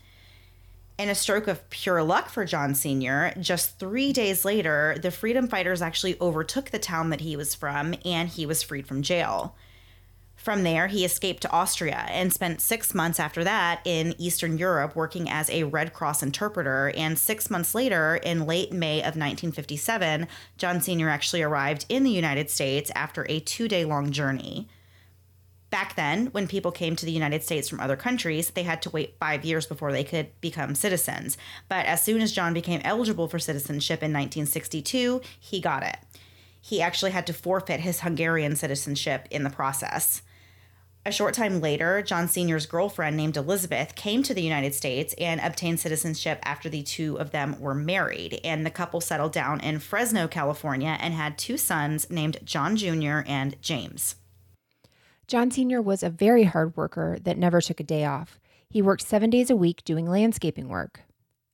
[0.97, 5.50] In a stroke of pure luck for John Sr., just three days later, the freedom
[5.50, 9.54] fighters actually overtook the town that he was from, and he was freed from jail.
[10.38, 14.95] From there, he escaped to Austria and spent six months after that in Eastern Europe
[14.95, 16.93] working as a Red Cross interpreter.
[16.95, 21.10] And six months later, in late May of 1957, John Sr.
[21.10, 24.69] actually arrived in the United States after a two day long journey.
[25.69, 28.89] Back then, when people came to the United States from other countries, they had to
[28.89, 31.38] wait five years before they could become citizens.
[31.67, 35.97] But as soon as John became eligible for citizenship in 1962, he got it.
[36.62, 40.21] He actually had to forfeit his Hungarian citizenship in the process.
[41.08, 45.39] A short time later, John Sr.'s girlfriend named Elizabeth came to the United States and
[45.39, 48.41] obtained citizenship after the two of them were married.
[48.43, 53.20] And the couple settled down in Fresno, California, and had two sons named John Jr.
[53.26, 54.15] and James.
[55.28, 55.82] John Sr.
[55.82, 58.38] was a very hard worker that never took a day off.
[58.70, 61.04] He worked seven days a week doing landscaping work.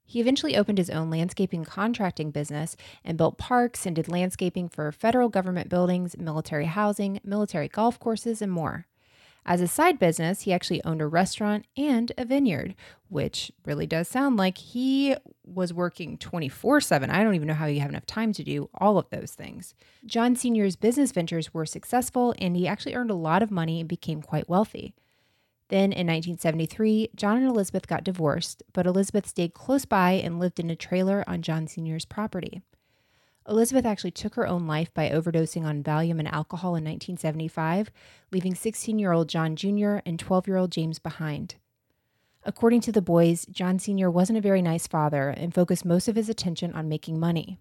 [0.04, 4.92] He eventually opened his own landscaping contracting business and built parks and did landscaping for
[4.92, 8.88] federal government buildings, military housing, military golf courses, and more.
[9.45, 12.75] As a side business, he actually owned a restaurant and a vineyard,
[13.10, 17.10] which really does sound like he was working 24 7.
[17.10, 19.75] I don't even know how you have enough time to do all of those things.
[20.06, 23.89] John Sr.'s business ventures were successful, and he actually earned a lot of money and
[23.89, 24.93] became quite wealthy.
[25.69, 30.60] Then in 1973, John and Elizabeth got divorced, but Elizabeth stayed close by and lived
[30.60, 32.62] in a trailer on John Sr.'s property.
[33.47, 37.91] Elizabeth actually took her own life by overdosing on Valium and alcohol in 1975,
[38.32, 39.97] leaving 16 year old John Jr.
[40.06, 41.56] and 12 year old James behind.
[42.45, 44.10] According to the boys, John Sr.
[44.12, 47.58] wasn't a very nice father and focused most of his attention on making money.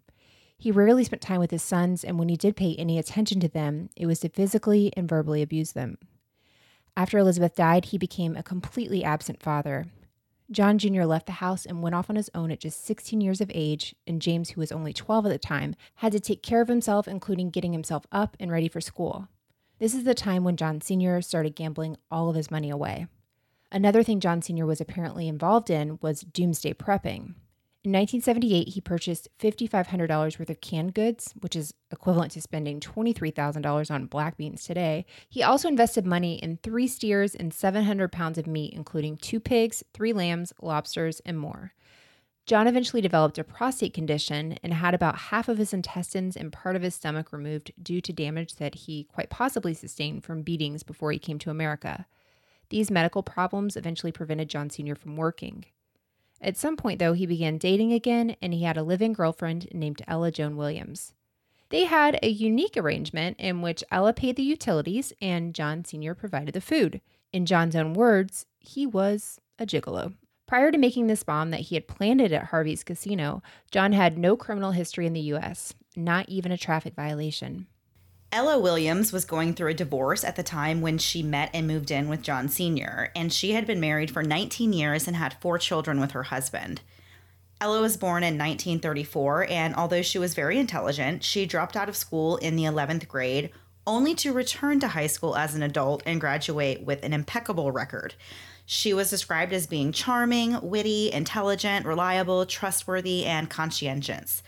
[0.58, 3.48] He rarely spent time with his sons, and when he did pay any attention to
[3.48, 5.98] them, it was to physically and verbally abuse them.
[6.96, 9.86] After Elizabeth died, he became a completely absent father,
[10.52, 11.04] John Jr.
[11.04, 13.94] left the house and went off on his own at just 16 years of age,
[14.06, 17.08] and James, who was only 12 at the time, had to take care of himself,
[17.08, 19.28] including getting himself up and ready for school.
[19.78, 21.22] This is the time when John Sr.
[21.22, 23.06] started gambling all of his money away.
[23.72, 24.66] Another thing John Sr.
[24.66, 27.34] was apparently involved in was doomsday prepping.
[27.84, 33.90] In 1978, he purchased $5,500 worth of canned goods, which is equivalent to spending $23,000
[33.90, 35.04] on black beans today.
[35.28, 39.82] He also invested money in three steers and 700 pounds of meat, including two pigs,
[39.92, 41.72] three lambs, lobsters, and more.
[42.46, 46.76] John eventually developed a prostate condition and had about half of his intestines and part
[46.76, 51.10] of his stomach removed due to damage that he quite possibly sustained from beatings before
[51.10, 52.06] he came to America.
[52.68, 54.94] These medical problems eventually prevented John Sr.
[54.94, 55.64] from working.
[56.42, 60.02] At some point, though, he began dating again and he had a living girlfriend named
[60.09, 61.14] Ella Joan Williams.
[61.68, 66.14] They had a unique arrangement in which Ella paid the utilities and John Sr.
[66.14, 67.00] provided the food.
[67.33, 70.14] In John's own words, he was a gigolo.
[70.46, 74.37] Prior to making this bomb that he had planted at Harvey's casino, John had no
[74.37, 77.68] criminal history in the U.S., not even a traffic violation.
[78.34, 81.90] Ella Williams was going through a divorce at the time when she met and moved
[81.90, 85.58] in with John Sr., and she had been married for 19 years and had four
[85.58, 86.80] children with her husband.
[87.60, 91.96] Ella was born in 1934, and although she was very intelligent, she dropped out of
[91.96, 93.50] school in the 11th grade,
[93.86, 98.14] only to return to high school as an adult and graduate with an impeccable record.
[98.64, 104.42] She was described as being charming, witty, intelligent, reliable, trustworthy, and conscientious.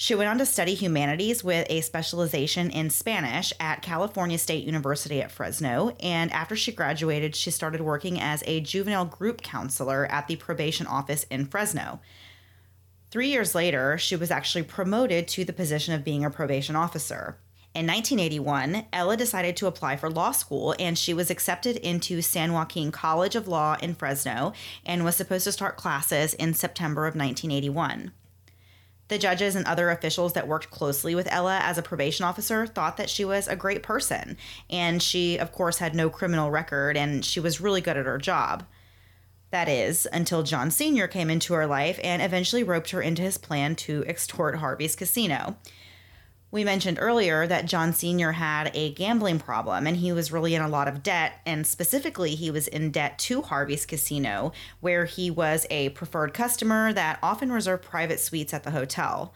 [0.00, 5.20] She went on to study humanities with a specialization in Spanish at California State University
[5.20, 5.96] at Fresno.
[5.98, 10.86] And after she graduated, she started working as a juvenile group counselor at the probation
[10.86, 11.98] office in Fresno.
[13.10, 17.40] Three years later, she was actually promoted to the position of being a probation officer.
[17.74, 22.52] In 1981, Ella decided to apply for law school and she was accepted into San
[22.52, 24.52] Joaquin College of Law in Fresno
[24.86, 28.12] and was supposed to start classes in September of 1981.
[29.08, 32.98] The judges and other officials that worked closely with Ella as a probation officer thought
[32.98, 34.36] that she was a great person.
[34.68, 38.18] And she, of course, had no criminal record and she was really good at her
[38.18, 38.66] job.
[39.50, 41.08] That is, until John Sr.
[41.08, 45.56] came into her life and eventually roped her into his plan to extort Harvey's casino.
[46.50, 48.32] We mentioned earlier that John Sr.
[48.32, 51.40] had a gambling problem and he was really in a lot of debt.
[51.44, 56.92] And specifically, he was in debt to Harvey's Casino, where he was a preferred customer
[56.94, 59.34] that often reserved private suites at the hotel.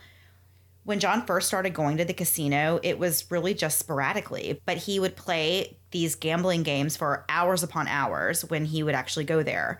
[0.85, 4.98] When John first started going to the casino, it was really just sporadically, but he
[4.98, 9.79] would play these gambling games for hours upon hours when he would actually go there.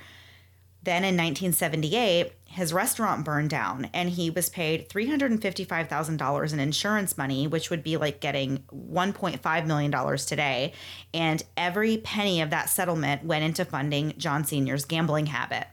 [0.85, 7.47] Then in 1978, his restaurant burned down and he was paid $355,000 in insurance money,
[7.47, 10.73] which would be like getting $1.5 million today.
[11.15, 15.69] And every penny of that settlement went into funding John Sr.'s gambling habit.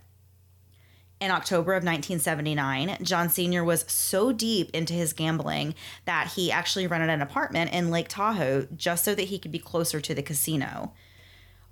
[1.20, 3.62] In October of 1979, John Sr.
[3.62, 8.68] was so deep into his gambling that he actually rented an apartment in Lake Tahoe
[8.74, 10.94] just so that he could be closer to the casino.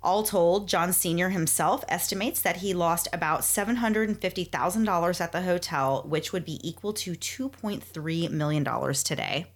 [0.00, 1.30] All told, John Sr.
[1.30, 7.12] himself estimates that he lost about $750,000 at the hotel, which would be equal to
[7.12, 9.46] $2.3 million today.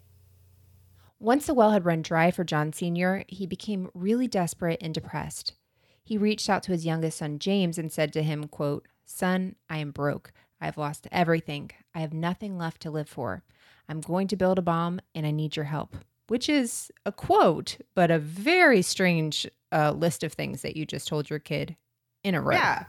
[1.20, 5.54] Once the well had run dry for John Sr., he became really desperate and depressed.
[6.02, 9.78] He reached out to his youngest son, James, and said to him, quote, Son, I
[9.78, 10.32] am broke.
[10.60, 11.70] I have lost everything.
[11.94, 13.44] I have nothing left to live for.
[13.88, 15.94] I'm going to build a bomb and I need your help
[16.32, 21.06] which is a quote, but a very strange uh, list of things that you just
[21.06, 21.76] told your kid
[22.24, 22.56] in a row.
[22.56, 22.86] Yeah.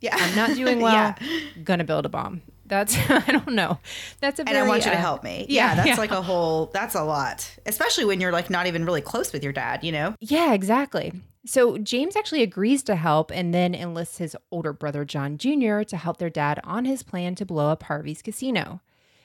[0.00, 0.16] Yeah.
[0.18, 0.94] I'm not doing well.
[0.94, 1.14] yeah.
[1.64, 2.40] Gonna build a bomb.
[2.64, 3.78] That's I don't know.
[4.20, 5.44] That's a very, and I want you uh, to help me.
[5.50, 5.96] Yeah, yeah that's yeah.
[5.96, 6.70] like a whole.
[6.72, 9.84] That's a lot, especially when you're like not even really close with your dad.
[9.84, 10.14] You know.
[10.20, 11.12] Yeah, exactly.
[11.44, 15.82] So James actually agrees to help and then enlists his older brother John Jr.
[15.82, 18.80] to help their dad on his plan to blow up Harvey's casino.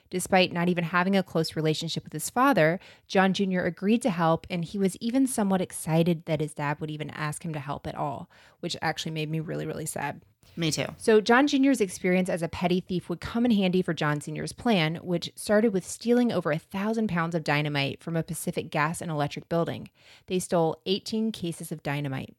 [0.10, 3.62] Despite not even having a close relationship with his father, John Jr.
[3.62, 7.43] agreed to help, and he was even somewhat excited that his dad would even ask
[7.43, 8.30] him to help at all,
[8.60, 10.22] which actually made me really, really sad.
[10.55, 10.88] Me too.
[10.97, 14.53] So, John Jr.'s experience as a petty thief would come in handy for John Sr.'s
[14.53, 18.99] plan, which started with stealing over a thousand pounds of dynamite from a Pacific gas
[18.99, 19.89] and electric building.
[20.26, 22.36] They stole 18 cases of dynamite.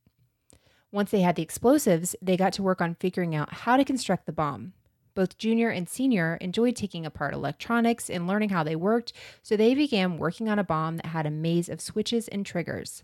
[0.91, 4.27] Once they had the explosives, they got to work on figuring out how to construct
[4.27, 4.73] the bomb.
[5.19, 9.13] Both Junior and Senior enjoyed taking apart electronics and learning how they worked,
[9.43, 13.03] so they began working on a bomb that had a maze of switches and triggers.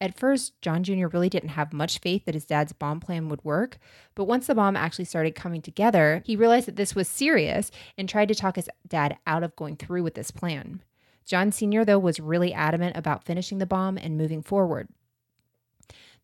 [0.00, 1.06] At first, John Jr.
[1.08, 3.76] really didn't have much faith that his dad's bomb plan would work,
[4.14, 8.08] but once the bomb actually started coming together, he realized that this was serious and
[8.08, 10.82] tried to talk his dad out of going through with this plan.
[11.26, 14.88] John Sr., though, was really adamant about finishing the bomb and moving forward.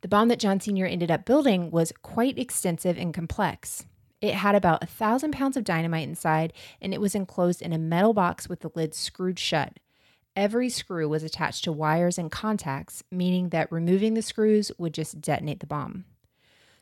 [0.01, 0.87] The bomb that John Sr.
[0.87, 3.85] ended up building was quite extensive and complex.
[4.21, 7.79] It had about a thousand pounds of dynamite inside, and it was enclosed in a
[7.79, 9.79] metal box with the lid screwed shut.
[10.37, 15.21] Every screw was attached to wires and contacts, meaning that removing the screws would just
[15.21, 16.05] detonate the bomb.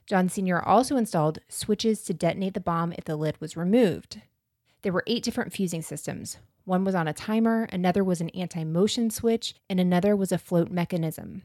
[0.07, 0.61] John Sr.
[0.61, 4.23] also installed switches to detonate the bomb if the lid was removed.
[4.83, 6.39] There were eight different fusing systems.
[6.65, 10.39] One was on a timer, another was an anti motion switch, and another was a
[10.39, 11.43] float mechanism.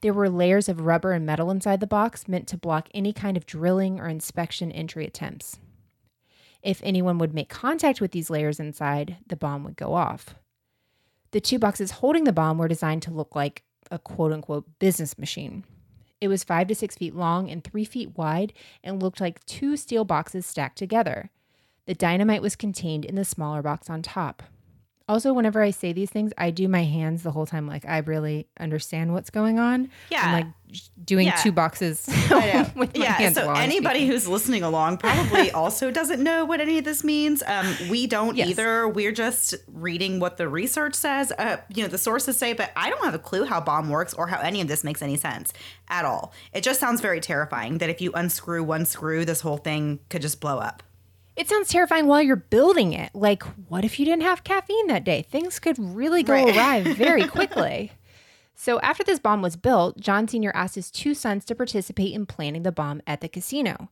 [0.00, 3.36] There were layers of rubber and metal inside the box meant to block any kind
[3.36, 5.58] of drilling or inspection entry attempts.
[6.62, 10.34] If anyone would make contact with these layers inside, the bomb would go off.
[11.32, 15.18] The two boxes holding the bomb were designed to look like a quote unquote business
[15.18, 15.64] machine.
[16.20, 19.76] It was five to six feet long and three feet wide and looked like two
[19.76, 21.30] steel boxes stacked together.
[21.86, 24.42] The dynamite was contained in the smaller box on top.
[25.08, 27.66] Also, whenever I say these things, I do my hands the whole time.
[27.66, 29.90] Like I really understand what's going on.
[30.10, 30.20] Yeah.
[30.22, 30.46] I'm like
[31.02, 31.36] doing Yeah.
[31.36, 34.10] two boxes with my yeah, hands so anybody speaking.
[34.12, 37.42] who's listening along probably also doesn't know what any of this means.
[37.46, 38.48] Um, we don't Yes.
[38.50, 38.86] either.
[38.86, 41.32] We're just reading what the research says.
[41.32, 44.12] Uh, you know, the sources say, but I don't have a clue how bomb works
[44.12, 45.54] or how any of this makes any sense
[45.88, 46.34] at all.
[46.52, 50.20] It just sounds very terrifying that if you unscrew one screw, this whole thing could
[50.20, 50.82] just blow up.
[51.38, 53.10] It sounds terrifying while you're building it.
[53.14, 55.22] Like, what if you didn't have caffeine that day?
[55.22, 56.56] Things could really go Right.
[56.56, 57.92] awry very quickly.
[58.56, 60.50] So, after this bomb was built, John Sr.
[60.52, 63.88] asked his two sons to participate in planning the bomb at the casino.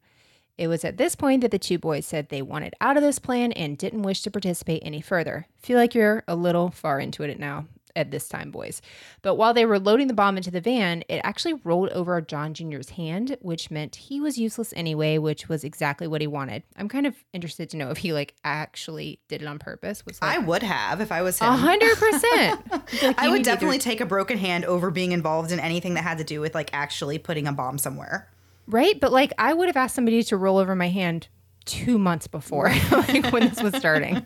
[0.59, 3.21] It was at this point that the two boys said they wanted out of this
[3.21, 5.47] plan and didn't wish to participate any further.
[5.57, 7.67] Feel like you're a little far into it now
[7.97, 8.81] at this time, boys.
[9.23, 12.55] But while they were loading the bomb into the van, it actually rolled over John
[12.55, 16.63] Jr.'s hand, which meant he was useless anyway, which was exactly what he wanted.
[16.77, 20.05] I'm kind of interested to know if he like actually did it on purpose.
[20.07, 21.49] Was I would have if I was him.
[21.49, 23.17] a hundred percent.
[23.19, 26.25] I would definitely take a broken hand over being involved in anything that had to
[26.25, 28.29] do with like actually putting a bomb somewhere.
[28.67, 29.01] Right?
[29.01, 31.29] But like I would have asked somebody to roll over my hand
[31.65, 34.25] two months before, like when this was starting.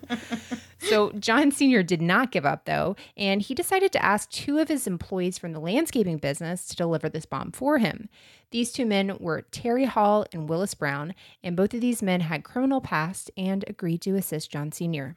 [0.81, 1.83] So John Sr.
[1.83, 5.53] did not give up though, and he decided to ask two of his employees from
[5.53, 8.09] the landscaping business to deliver this bomb for him.
[8.49, 11.13] These two men were Terry Hall and Willis Brown,
[11.43, 15.15] and both of these men had criminal past and agreed to assist John Sr.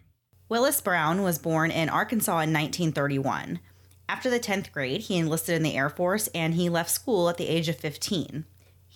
[0.48, 3.58] Willis Brown was born in Arkansas in 1931.
[4.06, 7.38] After the 10th grade, he enlisted in the Air Force and he left school at
[7.38, 8.44] the age of 15.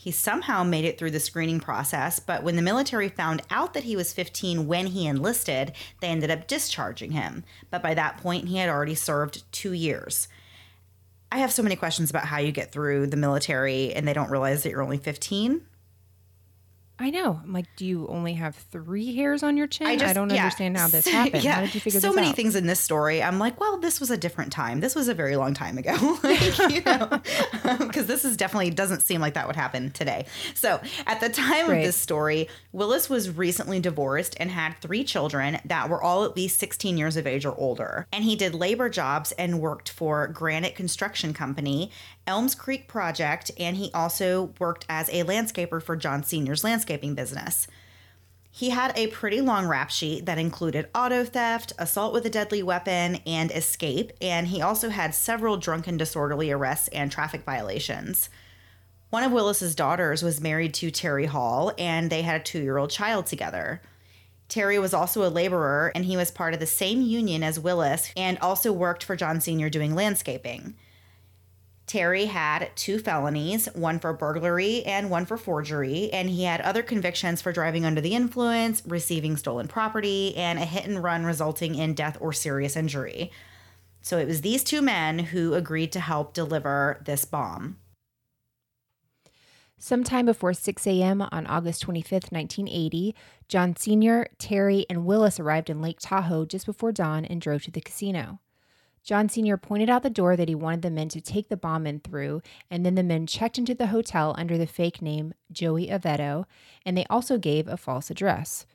[0.09, 3.84] He somehow made it through the screening process, but when the military found out that
[3.84, 7.44] he was 15 when he enlisted, they ended up discharging him.
[7.70, 10.26] But by that point, he had already served two years.
[11.30, 14.30] I have so many questions about how you get through the military and they don't
[14.30, 15.61] realize that you're only 15.
[17.01, 17.40] I know.
[17.44, 19.86] I'm like, do you only have three hairs on your chin?
[19.86, 20.42] I, just- don't yeah.
[20.42, 21.44] understand how this happened.
[21.44, 22.34] How did you figure so many out?
[22.36, 23.22] things in this story.
[23.22, 24.80] I'm like, well, this was a different time.
[24.80, 25.92] This was a very long time ago.
[26.24, 27.20] like, you know,
[27.86, 30.26] because this is definitely doesn't seem like that would happen today.
[30.55, 31.78] So at the time Right.
[31.78, 36.34] of this story, Willis was recently divorced and had three children that were all at
[36.36, 38.07] least 16 years of age or older.
[38.12, 41.90] And he did labor jobs and worked for Granite Construction Company,
[42.26, 47.66] Elms Creek Project, and he also worked as a landscaper for John Senior's landscaping business.
[48.51, 52.62] He had a pretty long rap sheet that included auto theft, assault with a deadly
[52.62, 58.30] weapon, and escape, and he also had several drunken disorderly arrests and traffic violations.
[59.11, 62.78] One of Willis's daughters was married to Terry Hall, and they had a two year
[62.78, 63.80] old child together.
[64.49, 68.11] Terry was also a laborer, and he was part of the same union as Willis
[68.16, 69.68] and also worked for John Sr.
[69.68, 70.74] doing landscaping.
[71.89, 76.82] Terry had two felonies, one for burglary and one for forgery, and he had other
[76.82, 81.74] convictions for driving under the influence, receiving stolen property, and a hit and run resulting
[81.74, 83.32] in death or serious injury.
[84.03, 87.78] So it was these two men who agreed to help deliver this bomb.
[89.78, 91.22] Sometime before 6 a.m.
[91.32, 93.14] on August 25th, 1980,
[93.49, 97.70] John Sr., Terry, and Willis arrived in Lake Tahoe just before dawn and drove to
[97.70, 98.41] the casino.
[99.09, 99.56] John Sr.
[99.56, 102.42] pointed out the door that he wanted the men to take the bomb in through,
[102.70, 106.44] and then the men checked into the hotel under the fake name Joey Aveto,
[106.84, 108.66] and they also gave a false address.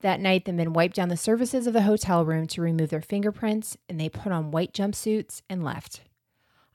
[0.00, 3.00] That night, the men wiped down the surfaces of the hotel room to remove their
[3.00, 6.02] fingerprints, and they put on white jumpsuits and left.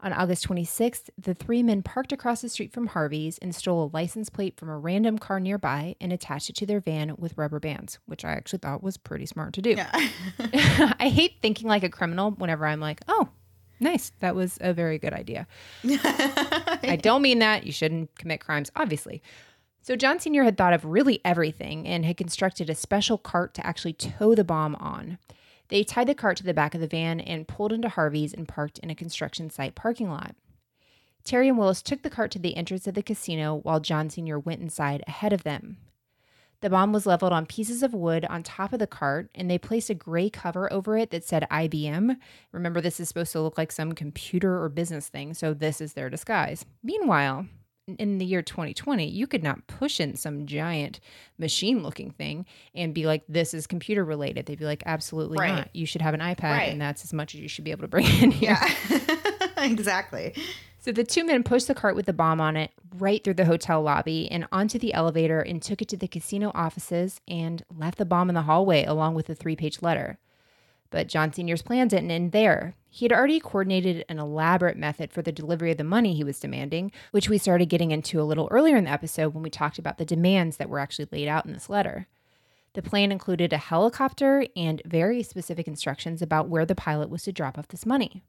[0.07, 3.91] On August 26th, the three men parked across the street from Harvey's and stole a
[3.93, 7.59] license plate from a random car nearby and attached it to their van with rubber
[7.59, 9.71] bands, which I actually thought was pretty smart to do.
[9.71, 9.91] Yeah.
[10.97, 13.27] I hate thinking like a criminal whenever I'm like, oh,
[13.81, 14.13] nice.
[14.21, 15.45] That was a very good idea.
[15.83, 17.65] I don't mean that.
[17.65, 19.21] You shouldn't commit crimes, obviously.
[19.81, 20.45] So, John Sr.
[20.45, 24.45] had thought of really everything and had constructed a special cart to actually tow the
[24.45, 25.17] bomb on.
[25.69, 28.47] They tied the cart to the back of the van and pulled into Harvey's and
[28.47, 30.35] parked in a construction site parking lot.
[31.23, 34.39] Terry and Willis took the cart to the entrance of the casino while John Sr.
[34.39, 35.77] went inside ahead of them.
[36.61, 39.59] The bomb was leveled on pieces of wood on top of the cart, and they
[39.59, 42.17] placed a gray cover over it that said IBM.
[42.51, 45.93] Remember, this is supposed to look like some computer or business thing, so this is
[45.93, 46.65] their disguise.
[46.81, 47.45] Meanwhile,
[47.87, 50.99] in the year 2020, you could not push in some giant
[51.37, 54.45] machine looking thing and be like, this is computer related.
[54.45, 55.55] They'd be like, absolutely right.
[55.55, 55.69] not.
[55.73, 56.69] You should have an iPad, right.
[56.69, 58.57] and that's as much as you should be able to bring in here.
[58.59, 60.35] Yeah, exactly.
[60.79, 63.45] So the two men pushed the cart with the bomb on it right through the
[63.45, 67.97] hotel lobby and onto the elevator and took it to the casino offices and left
[67.97, 70.17] the bomb in the hallway along with a three page letter.
[70.89, 72.75] But John Sr.'s plan didn't end there.
[72.89, 76.39] He had already coordinated an elaborate method for the delivery of the money he was
[76.39, 79.77] demanding, which we started getting into a little earlier in the episode when we talked
[79.77, 82.07] about the demands that were actually laid out in this letter.
[82.73, 87.31] The plan included a helicopter and very specific instructions about where the pilot was to
[87.31, 88.23] drop off this money.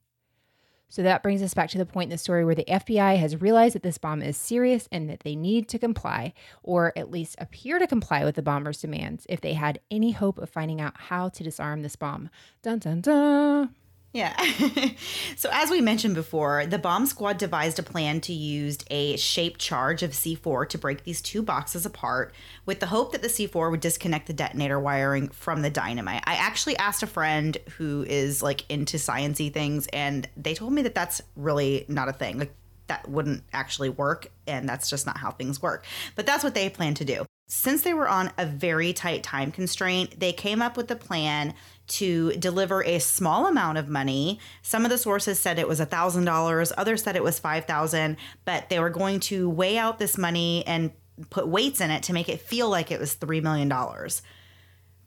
[0.88, 3.40] So that brings us back to the point in the story where the FBI has
[3.40, 6.32] realized that this bomb is serious and that they need to comply,
[6.62, 10.38] or at least appear to comply with the bomber's demands if they had any hope
[10.38, 12.30] of finding out how to disarm this bomb.
[12.62, 13.74] Dun dun dun.
[14.12, 14.34] Yeah.
[15.36, 19.60] so, as we mentioned before, the bomb squad devised a plan to use a shaped
[19.60, 22.34] charge of C4 to break these two boxes apart
[22.64, 26.22] with the hope that the C4 would disconnect the detonator wiring from the dynamite.
[26.26, 30.82] I actually asked a friend who is like into sciency things, and they told me
[30.82, 32.38] that that's really not a thing.
[32.38, 32.54] Like,
[32.86, 35.84] that wouldn't actually work, and that's just not how things work.
[36.16, 37.26] But that's what they plan to do.
[37.46, 41.54] Since they were on a very tight time constraint, they came up with a plan
[41.88, 44.38] to deliver a small amount of money.
[44.62, 48.78] Some of the sources said it was $1,000, others said it was 5000 but they
[48.78, 50.92] were going to weigh out this money and
[51.30, 53.68] put weights in it to make it feel like it was $3 million.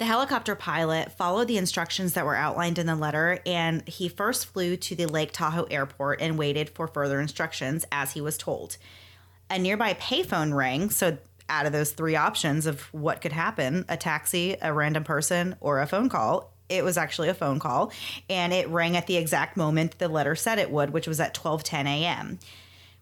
[0.02, 4.48] The helicopter pilot followed the instructions that were outlined in the letter, and he first
[4.48, 8.78] flew to the Lake Tahoe airport and waited for further instructions as he was told.
[9.50, 11.18] A nearby payphone rang, so
[11.50, 15.82] out of those three options of what could happen a taxi, a random person, or
[15.82, 17.92] a phone call it was actually a phone call
[18.30, 21.34] and it rang at the exact moment the letter said it would, which was at
[21.34, 22.40] 12:10 a.m.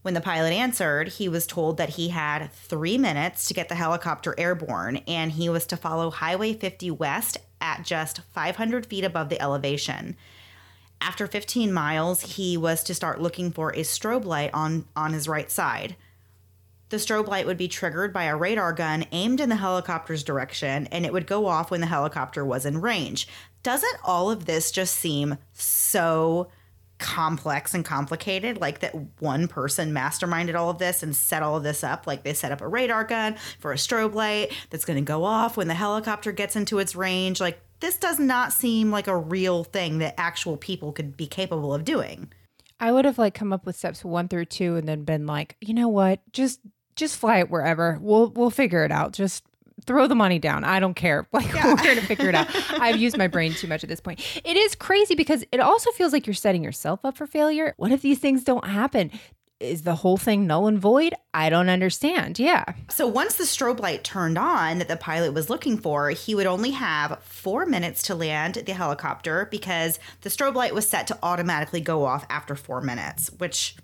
[0.01, 3.76] When the pilot answered, he was told that he had 3 minutes to get the
[3.76, 9.30] helicopter airborne and he was to follow Highway 50 west at just 500 feet above
[9.30, 10.15] the elevation.
[11.01, 15.28] After 15 miles, he was to start looking for a strobe light on on his
[15.28, 15.95] right side.
[16.89, 20.88] The strobe light would be triggered by a radar gun aimed in the helicopter's direction,
[20.88, 23.28] and it would go off when the helicopter was in range.
[23.64, 26.49] Doesn't all of this just seem so
[26.99, 28.60] complex and complicated?
[28.60, 32.07] Like that one person masterminded all of this and set all of this up?
[32.07, 35.24] Like they set up a radar gun for a strobe light that's going to go
[35.24, 37.41] off when the helicopter gets into its range.
[37.41, 41.74] Like this does not seem like a real thing that actual people could be capable
[41.74, 42.32] of doing.
[42.80, 45.57] I would have like come up with steps one through two and then been like,
[45.60, 46.60] you know what, just
[46.95, 47.97] just fly it wherever.
[48.01, 49.14] We'll we'll figure it out.
[49.14, 49.43] Just
[49.86, 50.63] throw the money down.
[50.63, 51.27] I don't care.
[51.39, 51.67] Like yeah.
[51.67, 52.47] we're gonna figure it out.
[52.82, 54.19] I've used my brain too much at this point.
[54.43, 57.73] It is crazy because it also feels like you're setting yourself up for failure.
[57.77, 59.11] What if these things don't happen?
[59.59, 61.13] Is the whole thing null and void?
[61.34, 62.39] I don't understand.
[62.39, 62.65] Yeah.
[62.89, 66.47] So once the strobe light turned on that the pilot was looking for, he would
[66.47, 71.19] only have four minutes to land the helicopter because the strobe light was set to
[71.23, 73.75] automatically go off after four minutes, which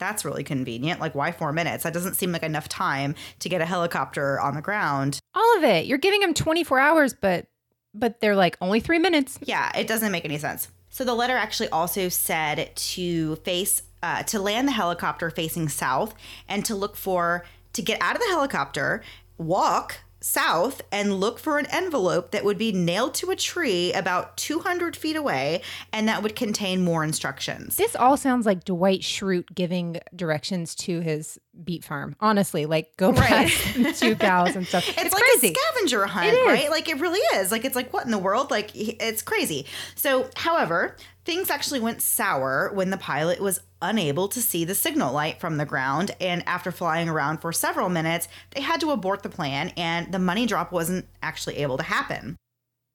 [0.00, 1.00] that's really convenient.
[1.00, 1.84] Like, why four minutes?
[1.84, 5.20] That doesn't seem like enough time to get a helicopter on the ground.
[5.34, 5.86] All of it.
[5.86, 7.46] You're giving them 24 hours, but
[7.94, 9.38] but they're like only three minutes.
[9.42, 10.68] Yeah, it doesn't make any sense.
[10.88, 16.14] So the letter actually also said to face uh, to land the helicopter facing south
[16.48, 17.44] and to look for
[17.74, 19.02] to get out of the helicopter,
[19.38, 24.36] walk south and look for an envelope that would be nailed to a tree about
[24.36, 25.62] 200 feet away
[25.92, 27.76] and that would contain more instructions.
[27.76, 32.16] This all sounds like Dwight Schrute giving directions to his beet farm.
[32.20, 33.48] Honestly, like go Right.
[33.50, 34.86] past two cows and stuff.
[34.88, 35.48] It's, It's, like crazy.
[35.48, 36.70] a scavenger hunt, right?
[36.70, 37.50] Like it really is.
[37.50, 38.50] Like it's like what in the world?
[38.50, 39.66] Like it's crazy.
[39.94, 45.12] So, however, things actually went sour when the pilot was unable to see the signal
[45.12, 49.22] light from the ground and after flying around for several minutes, they had to abort
[49.22, 52.36] the plan and the money drop wasn't actually able to happen.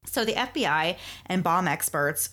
[0.05, 2.29] So the FBI and bomb experts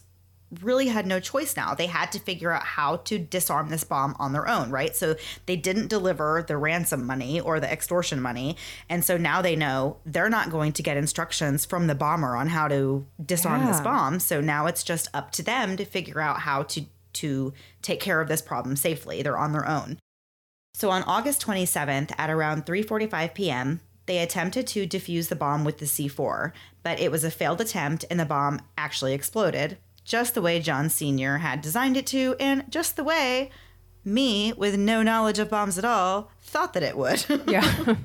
[0.60, 1.74] really had no choice now.
[1.74, 4.94] They had to figure out how to disarm this bomb on their own, right?
[4.94, 8.56] So they didn't deliver the ransom money or the extortion money.
[8.88, 12.48] And so now they know they're not going to get instructions from the bomber on
[12.48, 14.20] how to disarm this bomb.
[14.20, 16.84] So now it's just up to them to figure out how to
[17.14, 19.22] to take care of this problem safely.
[19.22, 19.98] They're on their own.
[20.74, 25.78] So on August 27th at around 3:45 p.m., they attempted to defuse the bomb with
[25.78, 30.42] the C4, but it was a failed attempt and the bomb actually exploded, just the
[30.42, 31.38] way John Sr.
[31.38, 33.50] had designed it to and just the way
[34.04, 37.24] me, with no knowledge of bombs at all, thought that it would.
[37.46, 37.96] yeah.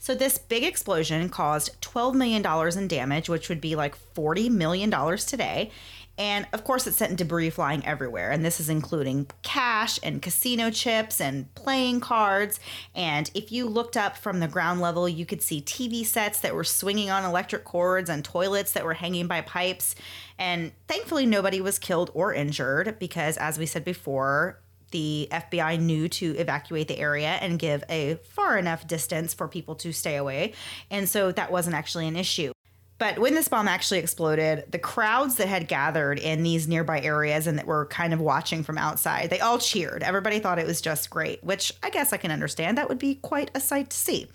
[0.00, 4.90] So this big explosion caused $12 million in damage, which would be like $40 million
[5.18, 5.70] today.
[6.18, 8.32] And of course, it sent debris flying everywhere.
[8.32, 12.58] And this is including cash and casino chips and playing cards.
[12.94, 16.54] And if you looked up from the ground level, you could see TV sets that
[16.54, 19.94] were swinging on electric cords and toilets that were hanging by pipes.
[20.38, 24.58] And thankfully, nobody was killed or injured because, as we said before,
[24.90, 29.74] the FBI knew to evacuate the area and give a far enough distance for people
[29.76, 30.54] to stay away.
[30.90, 32.52] And so that wasn't actually an issue.
[32.98, 37.46] But when this bomb actually exploded, the crowds that had gathered in these nearby areas
[37.46, 40.02] and that were kind of watching from outside, they all cheered.
[40.02, 42.76] Everybody thought it was just great, which I guess I can understand.
[42.76, 44.28] That would be quite a sight to see.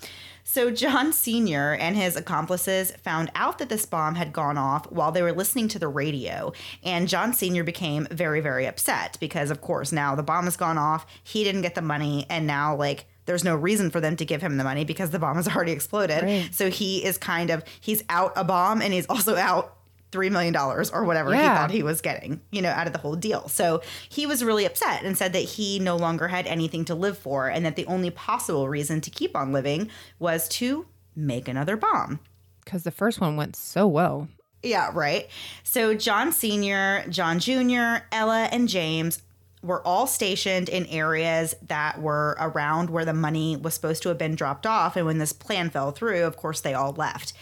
[0.45, 1.73] So, John Sr.
[1.79, 5.69] and his accomplices found out that this bomb had gone off while they were listening
[5.69, 6.51] to the radio.
[6.83, 7.63] And John Sr.
[7.63, 11.05] became very, very upset because, of course, now the bomb has gone off.
[11.23, 12.25] He didn't get the money.
[12.29, 15.19] And now, like, there's no reason for them to give him the money because the
[15.19, 16.23] bomb has already exploded.
[16.23, 16.49] Right.
[16.51, 19.77] So he is kind of, he's out a bomb and he's also out
[20.11, 23.15] $3 million or whatever he thought he was getting, you know, out of the whole
[23.15, 23.47] deal.
[23.47, 27.17] So he was really upset and said that he no longer had anything to live
[27.17, 31.75] for and that the only possible reason to keep on living was to make another
[31.75, 32.19] bomb.
[32.63, 34.27] Because the first one went so well.
[34.61, 35.27] Yeah, right.
[35.63, 39.21] So John Sr., John Jr., Ella, and James
[39.63, 44.17] were all stationed in areas that were around where the money was supposed to have
[44.17, 44.95] been dropped off.
[44.95, 47.33] And when this plan fell through, of course, they all left.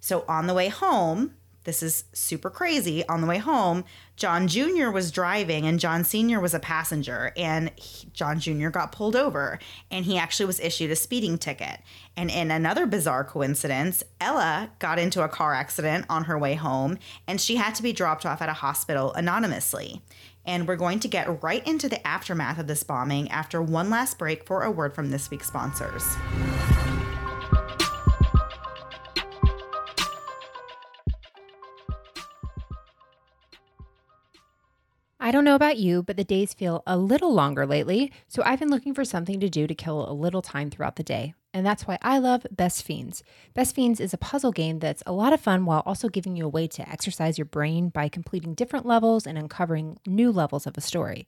[0.00, 3.06] So on the way home, this is super crazy.
[3.08, 4.88] On the way home, John Jr.
[4.90, 6.38] was driving and John Sr.
[6.40, 7.32] was a passenger.
[7.36, 8.68] And he- John Jr.
[8.68, 9.58] got pulled over
[9.90, 11.80] and he actually was issued a speeding ticket.
[12.16, 16.98] And in another bizarre coincidence, Ella got into a car accident on her way home
[17.26, 20.00] and she had to be dropped off at a hospital anonymously.
[20.46, 24.18] And we're going to get right into the aftermath of this bombing after one last
[24.18, 26.16] break for a word from this week's sponsors.
[35.18, 38.60] I don't know about you, but the days feel a little longer lately, so I've
[38.60, 41.34] been looking for something to do to kill a little time throughout the day.
[41.56, 43.24] And that's why I love Best Fiends.
[43.54, 46.44] Best Fiends is a puzzle game that's a lot of fun while also giving you
[46.44, 50.76] a way to exercise your brain by completing different levels and uncovering new levels of
[50.76, 51.26] a story.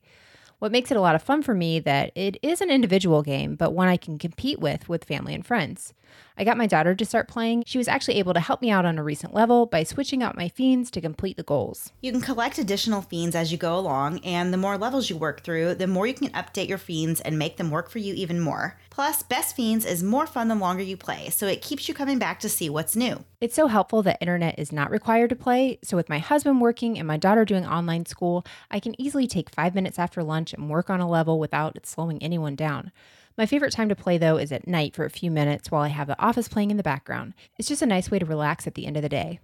[0.59, 3.55] What makes it a lot of fun for me that it is an individual game,
[3.55, 5.93] but one I can compete with with family and friends.
[6.37, 7.63] I got my daughter to start playing.
[7.65, 10.35] She was actually able to help me out on a recent level by switching out
[10.35, 11.93] my fiends to complete the goals.
[12.01, 15.43] You can collect additional fiends as you go along, and the more levels you work
[15.43, 18.39] through, the more you can update your fiends and make them work for you even
[18.39, 18.77] more.
[18.89, 22.19] Plus, Best Fiends is more fun the longer you play, so it keeps you coming
[22.19, 23.23] back to see what's new.
[23.41, 25.79] It's so helpful that internet is not required to play.
[25.81, 29.49] So, with my husband working and my daughter doing online school, I can easily take
[29.49, 32.91] five minutes after lunch and work on a level without it slowing anyone down.
[33.37, 35.87] My favorite time to play, though, is at night for a few minutes while I
[35.87, 37.33] have The Office playing in the background.
[37.57, 39.39] It's just a nice way to relax at the end of the day.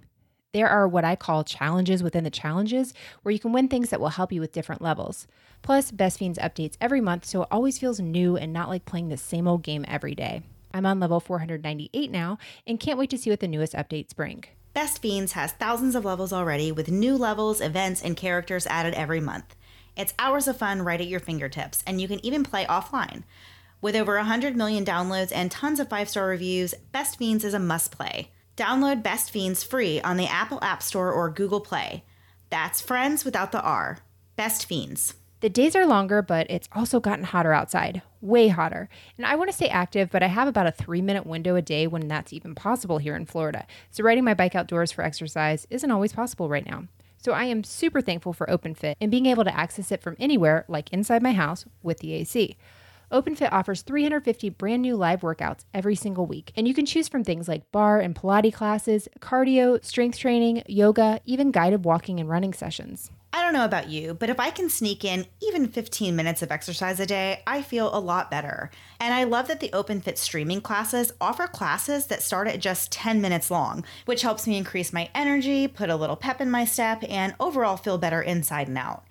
[0.51, 2.93] There are what I call challenges within the challenges,
[3.23, 5.25] where you can win things that will help you with different levels.
[5.61, 9.07] Plus, Best Fiends updates every month, so it always feels new and not like playing
[9.07, 10.43] the same old game every day.
[10.75, 14.43] I'm on level 498 now and can't wait to see what the newest updates bring.
[14.73, 19.21] Best Fiends has thousands of levels already, with new levels, events, and characters added every
[19.21, 19.55] month.
[19.95, 23.23] It's hours of fun right at your fingertips, and you can even play offline.
[23.79, 27.59] With over 100 million downloads and tons of five star reviews, Best Fiends is a
[27.59, 28.31] must play.
[28.57, 32.03] Download Best Fiends free on the Apple App Store or Google Play.
[32.49, 33.99] That's friends without the R.
[34.35, 35.13] Best Fiends.
[35.41, 38.87] The days are longer, but it's also gotten hotter outside, way hotter.
[39.17, 41.61] And I want to stay active, but I have about a three minute window a
[41.61, 43.67] day when that's even possible here in Florida.
[43.91, 46.85] So riding my bike outdoors for exercise isn't always possible right now.
[47.17, 50.63] So I am super thankful for OpenFit and being able to access it from anywhere,
[50.67, 52.55] like inside my house with the AC.
[53.11, 57.23] OpenFit offers 350 brand new live workouts every single week, and you can choose from
[57.23, 62.53] things like barre and Pilates classes, cardio, strength training, yoga, even guided walking and running
[62.53, 63.11] sessions.
[63.35, 66.53] I don't know about you, but if I can sneak in even 15 minutes of
[66.53, 68.71] exercise a day, I feel a lot better.
[68.97, 73.19] And I love that the OpenFit streaming classes offer classes that start at just 10
[73.19, 77.03] minutes long, which helps me increase my energy, put a little pep in my step,
[77.09, 79.03] and overall feel better inside and out.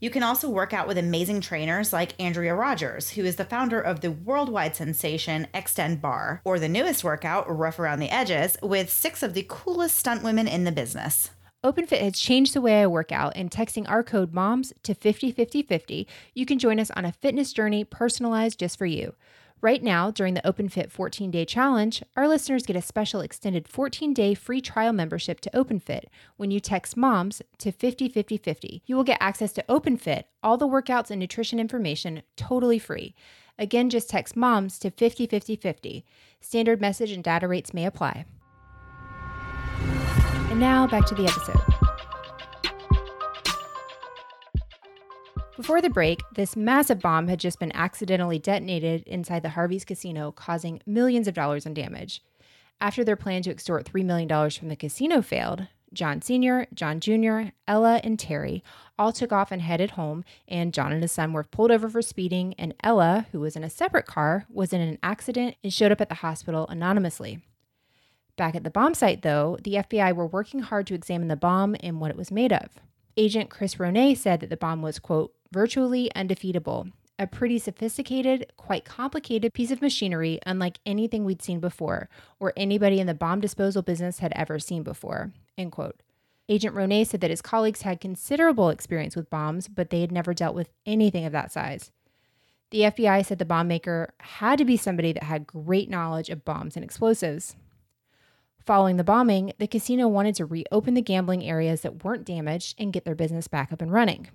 [0.00, 3.80] You can also work out with amazing trainers like Andrea Rogers, who is the founder
[3.80, 8.90] of the worldwide sensation Xtend Barre, or the newest workout, Rough Around the Edges, with
[8.90, 11.30] six of the coolest stunt women in the business.
[11.62, 16.06] OpenFit has changed the way I work out, and texting our code MOMS to 505050,
[16.32, 19.14] you can join us on a fitness journey personalized just for you.
[19.60, 24.14] Right now, during the OpenFit 14 day challenge, our listeners get a special extended 14
[24.14, 26.04] day free trial membership to OpenFit
[26.38, 28.80] when you text MOMS to 505050.
[28.86, 33.14] You will get access to OpenFit, all the workouts and nutrition information totally free.
[33.58, 36.06] Again, just text MOMS to 505050.
[36.40, 38.24] Standard message and data rates may apply.
[40.50, 41.60] And now back to the episode.
[45.56, 50.32] Before the break, this massive bomb had just been accidentally detonated inside the Harvey's casino,
[50.32, 52.22] causing millions of dollars in damage.
[52.80, 57.50] After their plan to extort $3 million from the casino failed, John Sr., John Jr.,
[57.68, 58.64] Ella, and Terry
[58.98, 62.02] all took off and headed home, and John and his son were pulled over for
[62.02, 65.92] speeding, and Ella, who was in a separate car, was in an accident and showed
[65.92, 67.40] up at the hospital anonymously.
[68.40, 71.76] Back at the bomb site, though, the FBI were working hard to examine the bomb
[71.80, 72.70] and what it was made of.
[73.18, 76.88] Agent Chris Ronay said that the bomb was, quote, virtually undefeatable,
[77.18, 82.98] a pretty sophisticated, quite complicated piece of machinery unlike anything we'd seen before or anybody
[82.98, 85.32] in the bomb disposal business had ever seen before.
[85.58, 86.00] End quote.
[86.48, 90.32] Agent Ronay said that his colleagues had considerable experience with bombs, but they had never
[90.32, 91.90] dealt with anything of that size.
[92.70, 96.46] The FBI said the bomb maker had to be somebody that had great knowledge of
[96.46, 97.54] bombs and explosives.
[98.70, 102.92] Following the bombing, the casino wanted to reopen the gambling areas that weren't damaged and
[102.92, 104.28] get their business back up and running.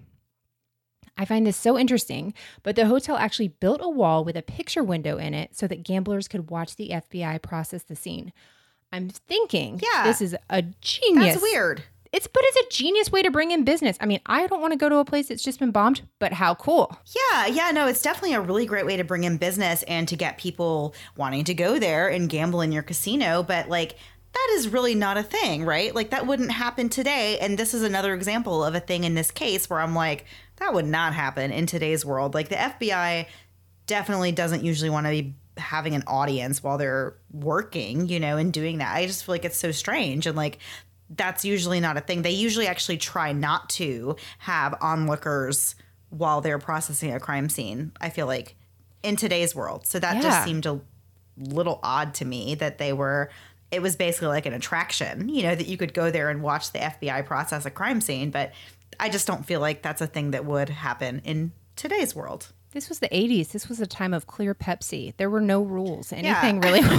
[1.17, 4.83] I find this so interesting, but the hotel actually built a wall with a picture
[4.83, 8.33] window in it so that gamblers could watch the FBI process the scene.
[8.91, 10.03] I'm thinking, Yeah.
[10.03, 11.35] this is a genius.
[11.35, 11.83] That's weird.
[12.11, 13.97] It's but it's a genius way to bring in business.
[14.01, 16.33] I mean, I don't want to go to a place that's just been bombed, but
[16.33, 16.97] how cool.
[17.31, 20.15] Yeah, yeah, no, it's definitely a really great way to bring in business and to
[20.15, 23.43] get people wanting to go there and gamble in your casino.
[23.43, 23.95] But like,
[24.35, 25.95] that is really not a thing, right?
[25.95, 27.39] Like, that wouldn't happen today.
[27.39, 30.25] And this is another example of a thing in this case where I'm like,
[30.57, 32.33] that would not happen in today's world.
[32.33, 33.25] Like, the FBI
[33.87, 38.51] definitely doesn't usually want to be having an audience while they're working, you know, and
[38.51, 38.93] doing that.
[38.95, 40.27] I just feel like it's so strange.
[40.27, 40.59] And like,
[41.09, 42.21] that's usually not a thing.
[42.21, 45.75] They usually actually try not to have onlookers
[46.09, 47.91] while they're processing a crime scene.
[48.01, 48.55] I feel like
[49.03, 49.85] in today's world.
[49.85, 50.21] So that Yeah.
[50.23, 50.81] just seemed a
[51.37, 53.29] little odd to me that they were
[53.71, 56.71] it was basically like an attraction, you know, that you could go there and watch
[56.71, 58.51] the FBI process a crime scene, but
[58.99, 62.51] I just don't feel like that's a thing that would happen in today's world.
[62.71, 63.51] This was the 80s.
[63.51, 65.13] This was a time of clear Pepsi.
[65.17, 66.11] There were no rules.
[66.11, 66.41] Yeah.
[66.43, 66.81] Anything really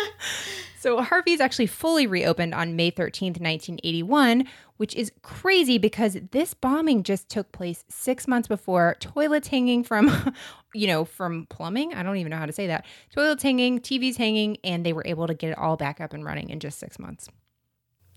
[0.84, 4.44] So Harvey's actually fully reopened on May 13th, 1981,
[4.76, 10.34] which is crazy because this bombing just took place 6 months before toilets hanging from
[10.74, 11.94] you know, from plumbing.
[11.94, 12.84] I don't even know how to say that.
[13.14, 16.22] Toilets hanging, TVs hanging, and they were able to get it all back up and
[16.22, 17.30] running in just 6 months.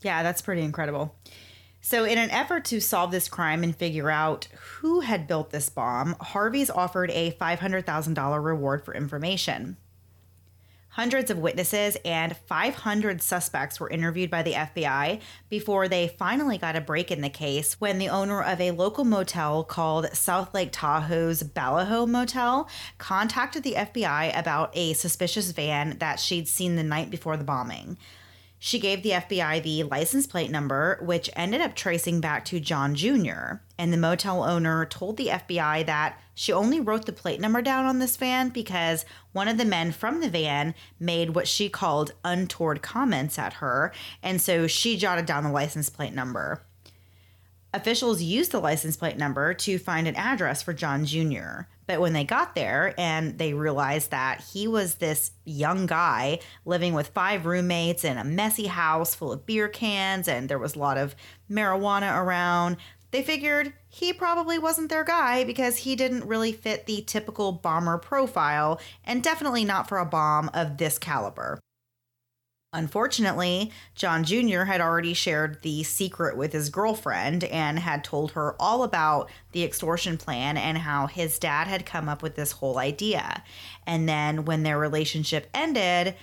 [0.02, 1.16] Yeah, that's pretty incredible.
[1.80, 4.50] So, in an effort to solve this crime and figure out
[4.82, 9.78] who had built this bomb, Harvey's offered a $500,000 reward for information.
[10.98, 16.76] Hundreds of witnesses and 500 suspects were interviewed by the FBI before they finally got
[16.76, 20.72] a break in the case when the owner of a local motel called South Lake
[20.72, 22.68] Tahoe's Balaho Motel
[22.98, 27.96] contacted the FBI about a suspicious van that she'd seen the night before the bombing.
[28.60, 32.96] She gave the FBI the license plate number, which ended up tracing back to John
[32.96, 33.58] Jr.
[33.78, 37.86] And the motel owner told the FBI that she only wrote the plate number down
[37.86, 42.14] on this van because one of the men from the van made what she called
[42.24, 43.94] untoward comments at her.
[44.24, 46.64] And so she jotted down the license plate number.
[47.74, 51.68] Officials used the license plate number to find an address for John Jr.
[51.88, 56.94] But when they got there and they realized that he was this young guy living
[56.94, 60.80] with five roommates in a messy house full of beer cans and there was a
[60.80, 61.16] lot of
[61.50, 62.78] marijuana around,
[63.12, 67.98] they figured he probably wasn't their guy because he didn't really fit the typical bomber
[67.98, 71.58] profile and definitely not for a bomb of this caliber.
[72.78, 74.62] Unfortunately, John Jr.
[74.66, 79.64] had already shared the secret with his girlfriend and had told her all about the
[79.64, 83.44] extortion plan and how his dad had come up with this whole idea.
[83.88, 86.14] And then when their relationship ended,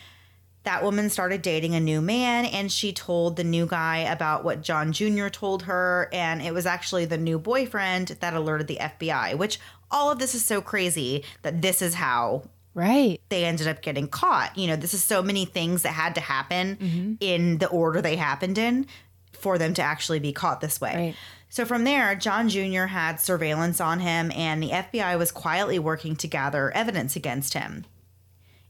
[0.62, 4.62] that woman started dating a new man and she told the new guy about what
[4.62, 5.26] John Jr.
[5.30, 6.09] told her.
[6.12, 9.59] And it was actually the new boyfriend that alerted the FBI, which
[9.90, 12.44] all of this is so crazy that this is how
[12.75, 13.20] Right.
[13.29, 14.59] they ended up getting caught.
[14.59, 17.12] You know, this is so many things that had to happen mm-hmm.
[17.20, 18.87] in the order they happened in
[19.33, 20.95] for them to actually be caught this way.
[20.95, 21.14] Right.
[21.49, 22.87] So from there, John Jr.
[22.87, 27.85] had surveillance on him, and the FBI was quietly working to gather evidence against him.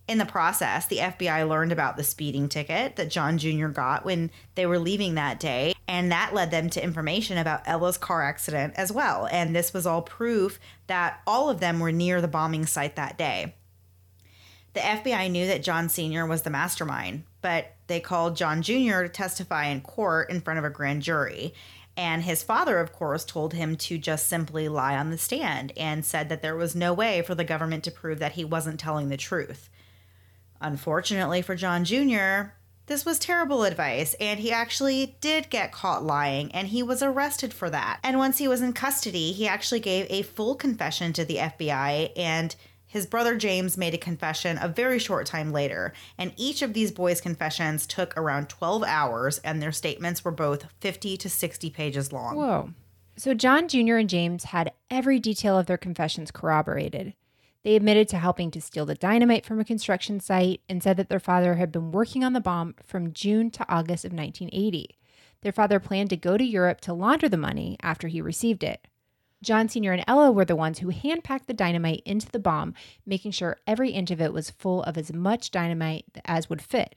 [0.07, 3.69] In the process, the FBI learned about the speeding ticket that John Jr.
[3.69, 7.97] got when they were leaving that day, and that led them to information about Ella's
[7.97, 9.27] car accident as well.
[9.33, 13.17] And this was all proof that all of them were near the bombing site that
[13.17, 13.55] day.
[14.75, 16.27] The FBI knew that John Sr.
[16.27, 19.03] was the mastermind, but they called John Jr.
[19.03, 21.55] to testify in court in front of a grand jury.
[21.97, 26.05] And his father, of course, told him to just simply lie on the stand and
[26.05, 29.11] said that there was no way for the government to prove that he wasn't telling
[29.11, 29.70] the truth.
[30.61, 32.55] Unfortunately for John Jr.,
[32.87, 37.55] this was terrible advice, and he actually did get caught lying, and he was arrested
[37.55, 37.99] for that.
[38.03, 42.11] And once he was in custody, he actually gave a full confession to the FBI,
[42.14, 42.55] and
[42.95, 45.93] his brother James made a confession a very short time later.
[46.17, 50.69] And each of these boys' confessions took around 12 hours, and their statements were both
[50.79, 52.37] 50 to 60 pages long.
[52.37, 52.71] Whoa.
[53.17, 53.97] So John Jr.
[53.97, 57.15] and James had every detail of their confessions corroborated.
[57.65, 61.09] They admitted to helping to steal the dynamite from a construction site and said that
[61.09, 64.97] their father had been working on the bomb from June to August of 1980.
[65.41, 68.87] Their father planned to go to Europe to launder the money after he received it.
[69.45, 69.93] John Sr.
[69.93, 72.75] and Ella were the ones who hand packed the dynamite into the bomb,
[73.07, 76.95] making sure every inch of it was full of as much dynamite as would fit.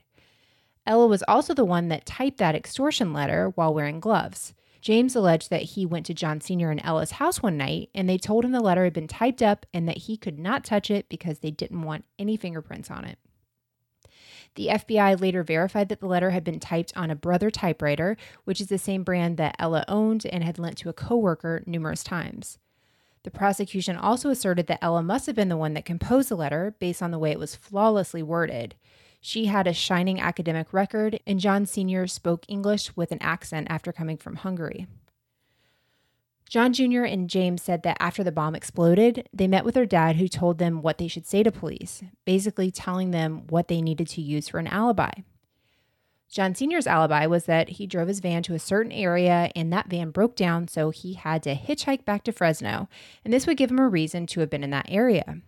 [0.86, 4.54] Ella was also the one that typed that extortion letter while wearing gloves.
[4.80, 6.72] James alleged that he went to John Sr.
[6.72, 9.66] and Ella's house one night and they told him the letter had been typed up
[9.74, 13.20] and that he could not touch it because they didn't want any fingerprints on it.
[14.58, 18.60] The FBI later verified that the letter had been typed on a Brother typewriter, which
[18.60, 22.58] is the same brand that Ella owned and had lent to a coworker numerous times.
[23.22, 26.76] The prosecution also asserted that Ella must have been the one that composed the letter
[26.80, 28.74] based on the way it was flawlessly worded.
[29.22, 32.08] She had a shining academic record, and John Sr.
[32.08, 34.88] spoke English with an accent after coming from Hungary.
[36.50, 37.04] John Jr.
[37.04, 40.58] and James said that after the bomb exploded, they met with their dad, who told
[40.58, 44.48] them what they should say to police, basically telling them what they needed to use
[44.48, 45.12] for an alibi.
[46.30, 49.90] John Sr.'s alibi was that he drove his van to a certain area and that
[49.90, 52.88] van broke down, so he had to hitchhike back to Fresno,
[53.26, 55.42] and this would give him a reason to have been in that area.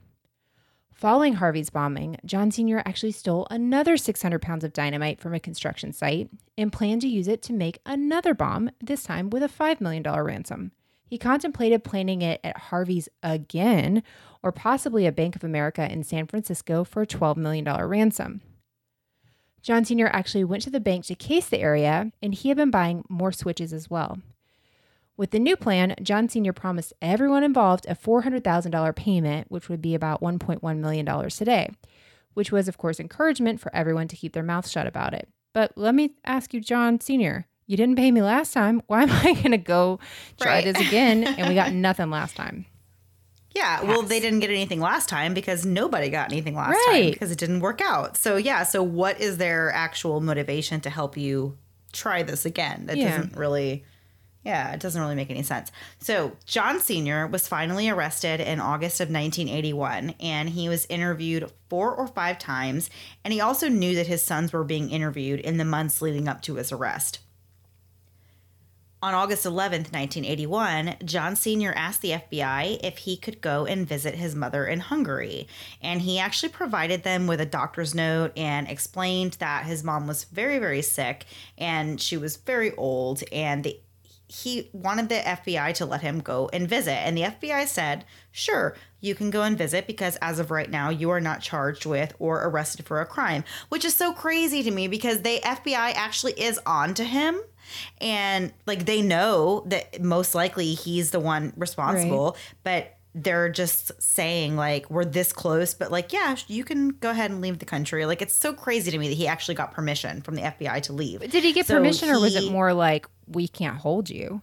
[0.91, 2.79] Following Harvey's bombing, John Sr.
[2.79, 7.29] actually stole another 600 pounds of dynamite from a construction site and planned to use
[7.29, 10.73] it to make another bomb, this time with a $5 million ransom.
[11.09, 14.03] He contemplated planning it at Harvey's again,
[14.43, 18.41] or possibly a Bank of America in San Francisco for a $12 million ransom.
[19.63, 20.07] John Sr.
[20.13, 23.31] actually went to the bank to case the area, and he had been buying more
[23.31, 24.19] switches as well.
[25.17, 26.53] With the new plan, John Sr.
[26.53, 31.71] promised everyone involved a $400,000 payment, which would be about $1.1 million today,
[32.35, 35.27] which was, of course, encouragement for everyone to keep their mouths shut about it.
[35.53, 38.81] But let me ask you, John Sr., you didn't pay me last time.
[38.87, 39.99] Why am I going to go
[40.41, 40.63] try Right.
[40.65, 41.23] this again?
[41.23, 42.65] And we got nothing last time.
[43.55, 47.31] Yeah, well, they didn't get anything last time because nobody got anything last time because
[47.31, 48.17] it didn't work out.
[48.17, 51.57] So, yeah, so what is their actual motivation to help you
[51.93, 52.85] try this again?
[52.87, 53.17] That Yeah.
[53.17, 53.83] doesn't really,
[54.43, 55.71] yeah, it doesn't really make any sense.
[55.99, 57.27] So, John Sr.
[57.27, 62.89] was finally arrested in August of 1981 and he was interviewed four or five times.
[63.23, 66.41] And he also knew that his sons were being interviewed in the months leading up
[66.43, 67.19] to his arrest.
[69.01, 71.71] On August 11th, 1981, John Sr.
[71.73, 75.47] asked the FBI if he could go and visit his mother in Hungary.
[75.81, 80.25] And he actually provided them with a doctor's note and explained that his mom was
[80.25, 81.25] very, very sick
[81.57, 83.23] and she was very old.
[83.31, 83.79] And the,
[84.27, 86.91] he wanted the FBI to let him go and visit.
[86.91, 90.89] And the FBI said, sure, you can go and visit because as of right now,
[90.89, 94.71] you are not charged with or arrested for a crime, which is so crazy to
[94.71, 97.39] me because the FBI actually is on to him.
[97.99, 104.55] And like they know that most likely he's the one responsible, but they're just saying
[104.55, 108.05] like we're this close but like yeah you can go ahead and leave the country
[108.05, 110.93] like it's so crazy to me that he actually got permission from the FBI to
[110.93, 114.41] leave Did he get So permission or was it more like, we can't hold you?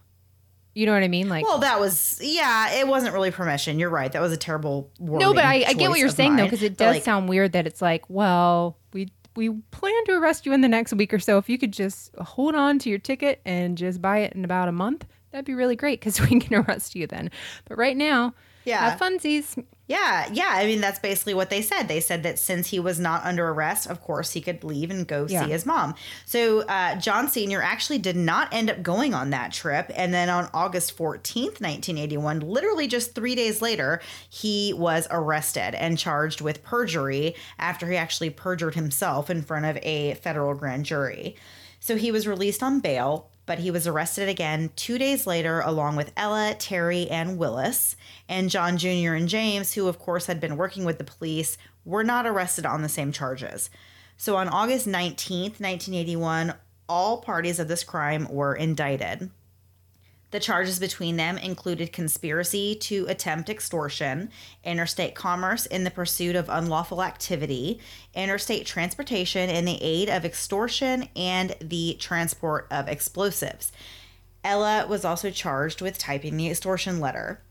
[0.77, 1.27] You know what I mean?
[1.27, 2.75] Like, well, that was yeah.
[2.75, 3.79] It wasn't really permission.
[3.79, 4.11] You're right.
[4.11, 4.91] That was a terrible.
[4.99, 6.37] no, but I, I get what you're saying mine.
[6.37, 10.13] though, because it does like, sound weird that it's like, well, we we plan to
[10.13, 11.37] arrest you in the next week or so.
[11.37, 14.67] If you could just hold on to your ticket and just buy it in about
[14.67, 17.31] a month, that'd be really great because we can arrest you then.
[17.65, 18.33] But right now,
[18.65, 18.89] Yeah.
[18.89, 19.63] have funsies.
[19.87, 20.49] Yeah, yeah.
[20.51, 21.87] I mean, that's basically what they said.
[21.87, 25.07] They said that since he was not under arrest, of course, he could leave and
[25.07, 25.45] go Yeah.
[25.45, 25.95] see his mom.
[26.25, 27.61] So, uh, John Sr.
[27.61, 29.89] actually did not end up going on that trip.
[29.95, 35.97] And then on August 14th, 1981, literally just three days later, he was arrested and
[35.97, 41.37] charged with perjury after he actually perjured himself in front of a federal grand jury.
[41.79, 43.29] So, he was released on bail.
[43.47, 47.95] But he was arrested again two days later, along with Ella, Terry, and Willis.
[48.29, 49.13] And John Jr.
[49.13, 52.83] and James, who of course had been working with the police, were not arrested on
[52.83, 53.71] the same charges.
[54.17, 56.53] So on August 19th, 1981,
[56.89, 59.31] all parties of this crime were indicted.
[60.31, 64.29] The charges between them included conspiracy to attempt extortion,
[64.63, 67.79] interstate commerce in the pursuit of unlawful activity,
[68.13, 73.71] interstate transportation in the aid of extortion, and the transport of explosives.
[74.43, 77.41] Ella was also charged with typing the extortion letter.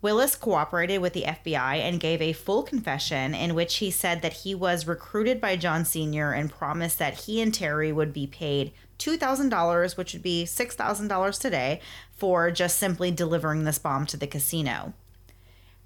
[0.00, 4.32] Willis cooperated with the FBI and gave a full confession in which he said that
[4.32, 6.32] he was recruited by John Sr.
[6.32, 8.72] and promised that he and Terry would be paid
[9.02, 11.80] $2,000, which would be $6,000 today,
[12.12, 14.92] for just simply delivering this bomb to the casino.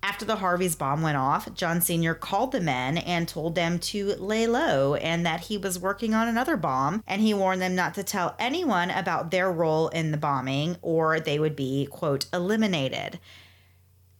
[0.02, 2.14] After the Harvey's bomb went off, John Sr.
[2.14, 6.28] called the men and told them to lay low and that he was working on
[6.28, 10.16] another bomb, and he warned them not to tell anyone about their role in the
[10.16, 13.18] bombing or they would be, quote, eliminated.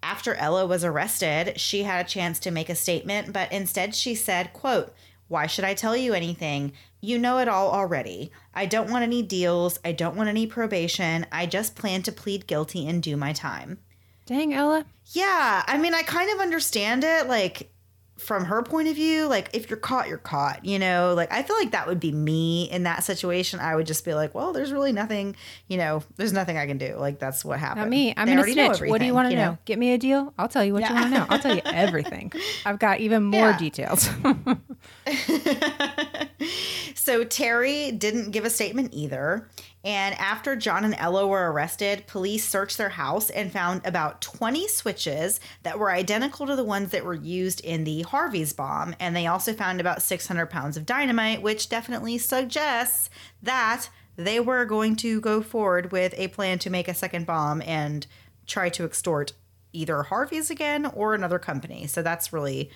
[0.03, 4.15] After Ella was arrested, she had a chance to make a statement, but instead she
[4.15, 4.95] said, quote,
[5.29, 6.73] "Why should I tell you anything?
[7.07, 8.33] You know it all already.
[8.53, 9.79] I don't want any deals.
[9.85, 11.25] I don't want any probation.
[11.31, 13.79] I just plan to plead guilty and do my time."
[14.27, 14.85] Dang, Ella.
[15.13, 17.71] Yeah, I mean, I kind of understand it like
[18.17, 21.13] from her point of view, like if you're caught, you're caught, you know?
[21.15, 23.61] Like I feel like that would be me in that situation.
[23.61, 25.37] I would just be like, "Well, there's really nothing,
[25.69, 26.97] you know, there's nothing I can do.
[26.97, 28.15] Like that's what happened." Not me.
[28.17, 28.89] I'm already know snitch.
[28.91, 29.59] What do you want to know?
[29.67, 30.33] Get me a deal.
[30.39, 31.27] I'll tell you what you want to know.
[31.29, 32.33] I'll tell you everything.
[32.65, 33.59] I've got even more Yeah.
[33.59, 34.09] details.
[36.95, 39.49] so Terry didn't give a statement either.
[39.87, 44.67] And after John and Ella were arrested, police searched their house and found about 20
[44.67, 48.97] switches that were identical to the ones that were used in the Harvey's bomb.
[48.99, 53.11] And they also found about 600 pounds of dynamite, which definitely suggests
[53.45, 57.63] that they were going to go forward with a plan to make a second bomb
[57.63, 58.09] and
[58.45, 59.35] try to extort
[59.73, 61.87] either Harvey's again or another company.
[61.87, 62.71] So that's really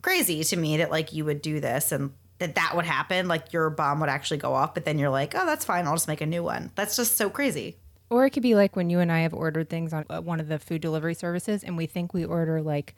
[0.00, 3.52] crazy to me that like you would do this and that that would happen like
[3.52, 6.08] your bomb would actually go off but then you're like oh that's fine i'll just
[6.08, 7.76] make a new one that's just so crazy
[8.10, 10.38] or it could be like when you and I have ordered things on uh, one
[10.38, 12.94] of the food delivery services and we think we order like,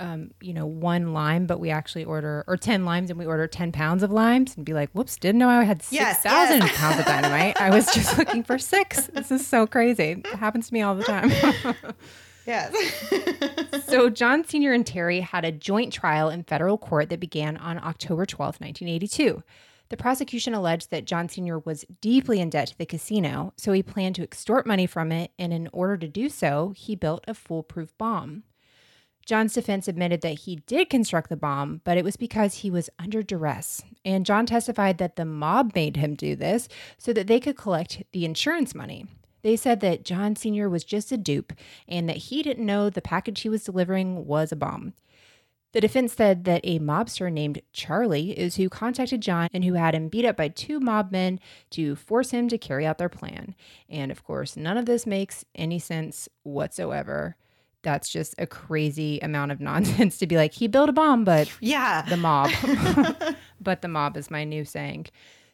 [0.00, 3.46] um, you know, one lime, but we actually order, or 10 limes and we order
[3.46, 6.76] 10 pounds of limes and be like, whoops, didn't know I had Yes, 6,000 yes.
[6.78, 7.60] pounds of dynamite.
[7.60, 9.06] I was just looking for six.
[9.06, 10.16] This is so crazy.
[10.18, 11.30] It happens to me all the time.
[12.46, 12.74] yes
[13.90, 14.72] So, John Sr.
[14.72, 19.42] and Terry had a joint trial in federal court that began on October 12, 1982.
[19.88, 21.58] The prosecution alleged that John Sr.
[21.58, 25.32] was deeply in debt to the casino, so he planned to extort money from it,
[25.40, 28.44] and in order to do so, he built a foolproof bomb.
[29.26, 32.90] John's defense admitted that he did construct the bomb, but it was because he was
[32.98, 33.82] under duress.
[34.04, 38.04] And John testified that the mob made him do this so that they could collect
[38.12, 39.06] the insurance money.
[39.42, 40.68] They said that John Sr.
[40.68, 41.52] was just a dupe
[41.88, 44.94] and that he didn't know the package he was delivering was a bomb.
[45.72, 49.94] The defense said that a mobster named Charlie is who contacted John and who had
[49.94, 51.38] him beat up by two mob men
[51.70, 53.54] to force him to carry out their plan.
[53.88, 57.36] And of course, none of this makes any sense whatsoever.
[57.82, 61.50] That's just a crazy amount of nonsense to be like, he built a bomb, but
[61.60, 62.50] yeah the mob.
[63.60, 65.06] but the mob is my new saying.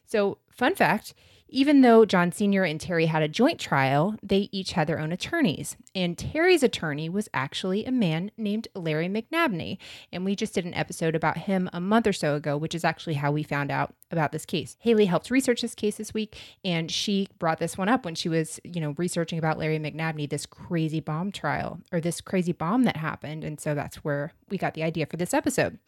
[0.05, 1.13] So, fun fact
[1.49, 2.63] even though John Sr.
[2.63, 5.77] and Terry had a joint trial, they each had their own attorneys.
[5.95, 9.77] And Terry's attorney was actually a man named Larry McNabney.
[10.11, 12.83] And we just did an episode about him a month or so ago, which is
[12.83, 14.75] actually how we found out about this case.
[14.79, 18.29] Haley helped research this case this week, and she brought this one up when she
[18.29, 22.83] was, you know, researching about Larry McNabney, this crazy bomb trial or this crazy bomb
[22.83, 23.43] that happened.
[23.43, 25.79] And so that's where we got the idea for this episode.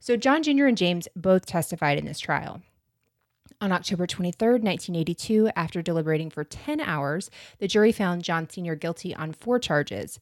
[0.00, 0.66] So, John Jr.
[0.66, 2.62] and James both testified in this trial.
[3.60, 8.74] On October 23, 1982, after deliberating for 10 hours, the jury found John Sr.
[8.74, 10.20] guilty on four charges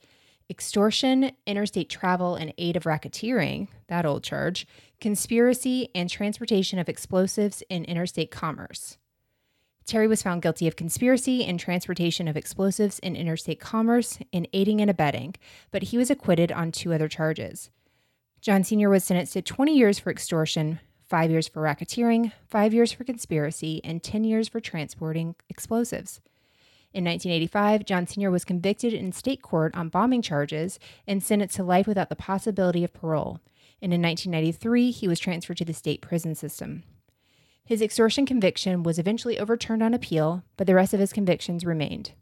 [0.49, 4.66] extortion, interstate travel, and aid of racketeering, that old charge,
[5.01, 8.97] conspiracy, and transportation of explosives in interstate commerce.
[9.87, 14.81] Terry was found guilty of conspiracy and transportation of explosives in interstate commerce and aiding
[14.81, 15.35] and abetting,
[15.70, 17.70] but he was acquitted on two other charges.
[18.41, 18.91] John Sr.
[18.91, 23.80] was sentenced to 20 years for extortion, five years for racketeering, five years for conspiracy,
[23.84, 26.20] and 10 years for transporting explosives.
[26.92, 28.30] In 1985, John Sr.
[28.30, 32.84] was convicted in state court on bombing charges and sentenced to life without the possibility
[32.84, 33.40] of parole.
[33.82, 36.84] And in 1993, he was transferred to the state prison system.
[37.64, 42.12] His extortion conviction was eventually overturned on appeal, but the rest of his convictions remained.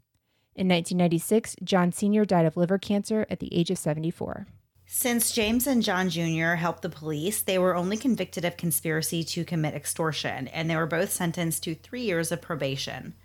[0.55, 2.25] In 1996, John Sr.
[2.25, 4.47] died of liver cancer at the age of 74.
[4.87, 6.55] Since James and John Jr.
[6.55, 10.85] helped the police, they were only convicted of conspiracy to commit extortion, and they were
[10.85, 13.15] both sentenced to three years of probation.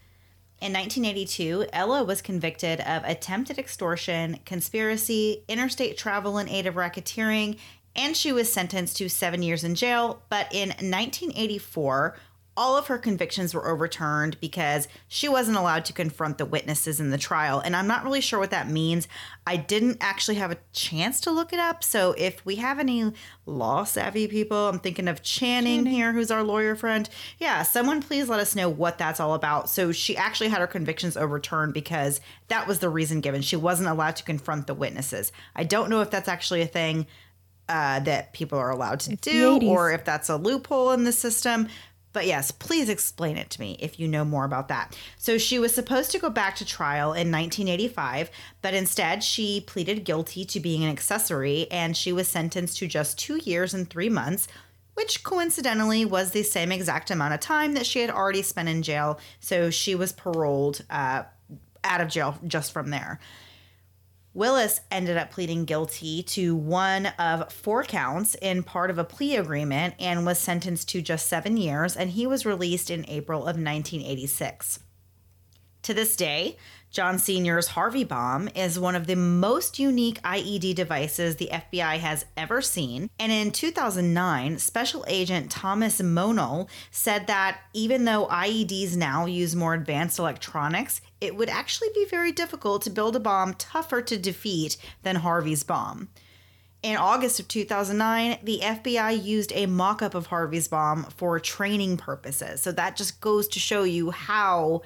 [0.61, 7.59] In 1982, Ella was convicted of attempted extortion, conspiracy, interstate travel in aid of racketeering,
[7.95, 10.23] and she was sentenced to seven years in jail.
[10.29, 12.17] But in 1984,
[12.61, 17.09] all of her convictions were overturned because she wasn't allowed to confront the witnesses in
[17.09, 17.59] the trial.
[17.59, 19.09] And I'm not really sure what that means.
[19.47, 21.83] I didn't actually have a chance to look it up.
[21.83, 23.15] So if we have any
[23.47, 27.09] law savvy people, I'm thinking of Channing, Channing here, who's our lawyer friend.
[27.39, 29.71] Yeah, someone please let us know what that's all about.
[29.71, 33.41] So she actually had her convictions overturned because that was the reason given.
[33.41, 35.33] She wasn't allowed to confront the witnesses.
[35.57, 37.07] I don't know if that's actually a thing.
[37.71, 41.13] Uh, that people are allowed to it's do, or if that's a loophole in the
[41.13, 41.69] system.
[42.13, 44.97] But yes, please explain it to me if you know more about that.
[45.17, 48.31] So she was supposed to go back to trial in 1985,
[48.63, 53.19] but instead she pleaded guilty to being an accessory and she was sentenced to just
[53.19, 54.49] two years and three months,
[54.95, 58.83] which coincidentally was the same exact amount of time that she had already spent in
[58.83, 59.21] jail.
[59.39, 61.23] So she was paroled uh,
[61.85, 63.21] out of jail just from there.
[64.33, 69.37] Willis ended up pleading guilty to one of four counts in part of a plea
[69.37, 73.57] agreement and was sentenced to just seven years, and he was released in April of
[73.57, 74.79] 1986.
[75.83, 76.57] To this day,
[76.91, 82.25] John Sr.'s Harvey bomb is one of the most unique IED devices the FBI has
[82.37, 83.11] ever seen.
[83.17, 89.75] And in 2009, Special Agent Thomas Mohnal said that even though IEDs now use more
[89.75, 94.77] advanced electronics, it would actually be very difficult to build a bomb tougher to defeat
[95.05, 96.09] than Harvey's bomb.
[96.83, 101.99] In August of 2009, the FBI used a mock up of Harvey's bomb for training
[101.99, 102.63] purposes.
[102.63, 104.83] So that just goes to show you how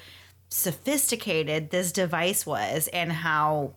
[0.55, 3.75] sophisticated this device was and how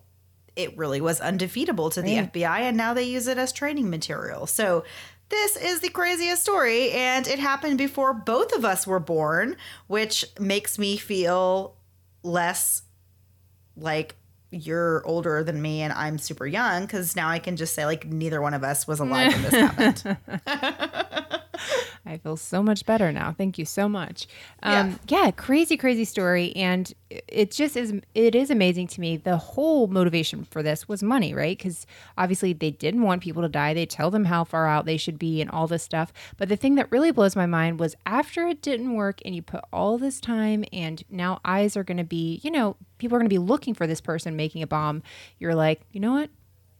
[0.54, 2.32] it really was undefeatable to the right.
[2.32, 2.60] FBI.
[2.60, 4.46] And now they use it as training material.
[4.46, 4.84] So
[5.28, 6.92] this is the craziest story.
[6.92, 9.56] And it happened before both of us were born,
[9.88, 11.74] which makes me feel
[12.22, 12.82] less
[13.76, 14.14] like
[14.52, 18.06] you're older than me and I'm super young because now I can just say like
[18.06, 19.52] neither one of us was alive when this
[20.32, 21.26] happened.
[22.06, 23.32] I feel so much better now.
[23.32, 24.26] Thank you so much.
[24.62, 25.24] Um, yeah.
[25.24, 27.94] yeah, crazy, crazy story, and it just is.
[28.14, 29.16] It is amazing to me.
[29.16, 31.56] The whole motivation for this was money, right?
[31.56, 31.86] Because
[32.16, 33.74] obviously they didn't want people to die.
[33.74, 36.12] They tell them how far out they should be and all this stuff.
[36.36, 39.42] But the thing that really blows my mind was after it didn't work, and you
[39.42, 43.20] put all this time, and now eyes are going to be, you know, people are
[43.20, 45.02] going to be looking for this person making a bomb.
[45.38, 46.30] You're like, you know what?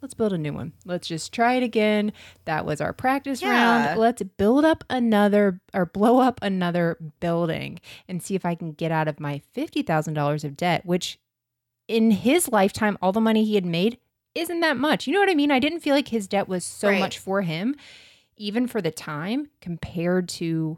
[0.01, 0.73] Let's build a new one.
[0.85, 2.13] Let's just try it again.
[2.45, 3.51] That was our practice yeah.
[3.51, 4.01] round.
[4.01, 8.93] Let's build up another or blow up another building and see if I can get
[8.93, 11.19] out of my $50,000 of debt, which
[11.87, 13.99] in his lifetime, all the money he had made
[14.35, 15.07] isn't that much.
[15.07, 15.51] You know what I mean?
[15.51, 17.01] I didn't feel like his debt was so right.
[17.01, 17.75] much for him,
[18.37, 20.77] even for the time compared to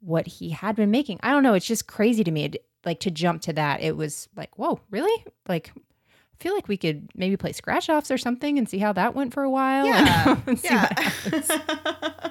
[0.00, 1.18] what he had been making.
[1.22, 1.54] I don't know.
[1.54, 2.44] It's just crazy to me.
[2.44, 5.24] It, like to jump to that, it was like, whoa, really?
[5.48, 5.72] Like
[6.38, 9.32] feel like we could maybe play scratch offs or something and see how that went
[9.32, 9.86] for a while.
[9.86, 10.38] Yeah.
[10.62, 12.30] yeah.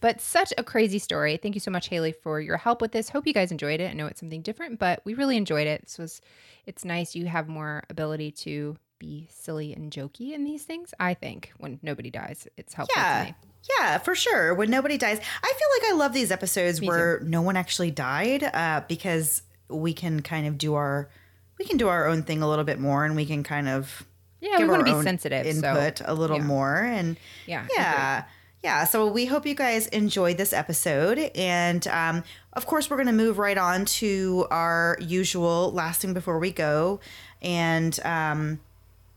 [0.00, 1.36] but such a crazy story.
[1.36, 3.08] Thank you so much, Haley, for your help with this.
[3.08, 3.90] Hope you guys enjoyed it.
[3.90, 5.82] I know it's something different, but we really enjoyed it.
[5.82, 6.20] This was
[6.66, 10.94] it's nice you have more ability to be silly and jokey in these things.
[10.98, 13.32] I think when nobody dies, it's helpful yeah.
[13.80, 14.54] Yeah, for sure.
[14.54, 17.24] When nobody dies, I feel like I love these episodes Me where too.
[17.26, 21.10] no one actually died uh, because we can kind of do our
[21.58, 24.04] we can do our own thing a little bit more and we can kind of
[24.40, 26.44] yeah we want to be sensitive input so, a little yeah.
[26.44, 27.16] more and
[27.46, 28.24] yeah yeah
[28.62, 32.22] yeah so we hope you guys enjoyed this episode and um,
[32.52, 36.50] of course we're going to move right on to our usual last thing before we
[36.50, 37.00] go
[37.42, 38.60] and um,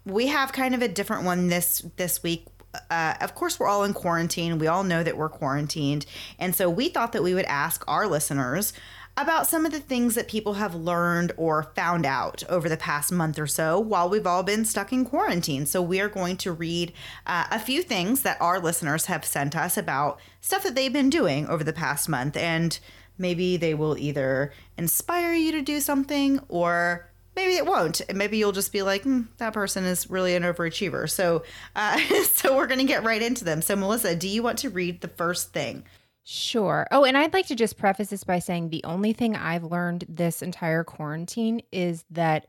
[0.05, 2.45] we have kind of a different one this this week
[2.89, 4.59] uh, of course, we're all in quarantine.
[4.59, 6.05] We all know that we're quarantined.
[6.37, 8.73] And so we thought that we would ask our listeners
[9.21, 13.11] about some of the things that people have learned or found out over the past
[13.11, 15.65] month or so while we've all been stuck in quarantine.
[15.65, 16.93] So, we are going to read
[17.25, 21.09] uh, a few things that our listeners have sent us about stuff that they've been
[21.09, 22.37] doing over the past month.
[22.37, 22.79] And
[23.17, 28.01] maybe they will either inspire you to do something or maybe it won't.
[28.13, 31.09] Maybe you'll just be like, mm, that person is really an overachiever.
[31.09, 31.43] So,
[31.75, 33.61] uh, so we're going to get right into them.
[33.61, 35.85] So, Melissa, do you want to read the first thing?
[36.31, 36.85] Sure.
[36.91, 40.05] Oh, and I'd like to just preface this by saying the only thing I've learned
[40.07, 42.45] this entire quarantine is that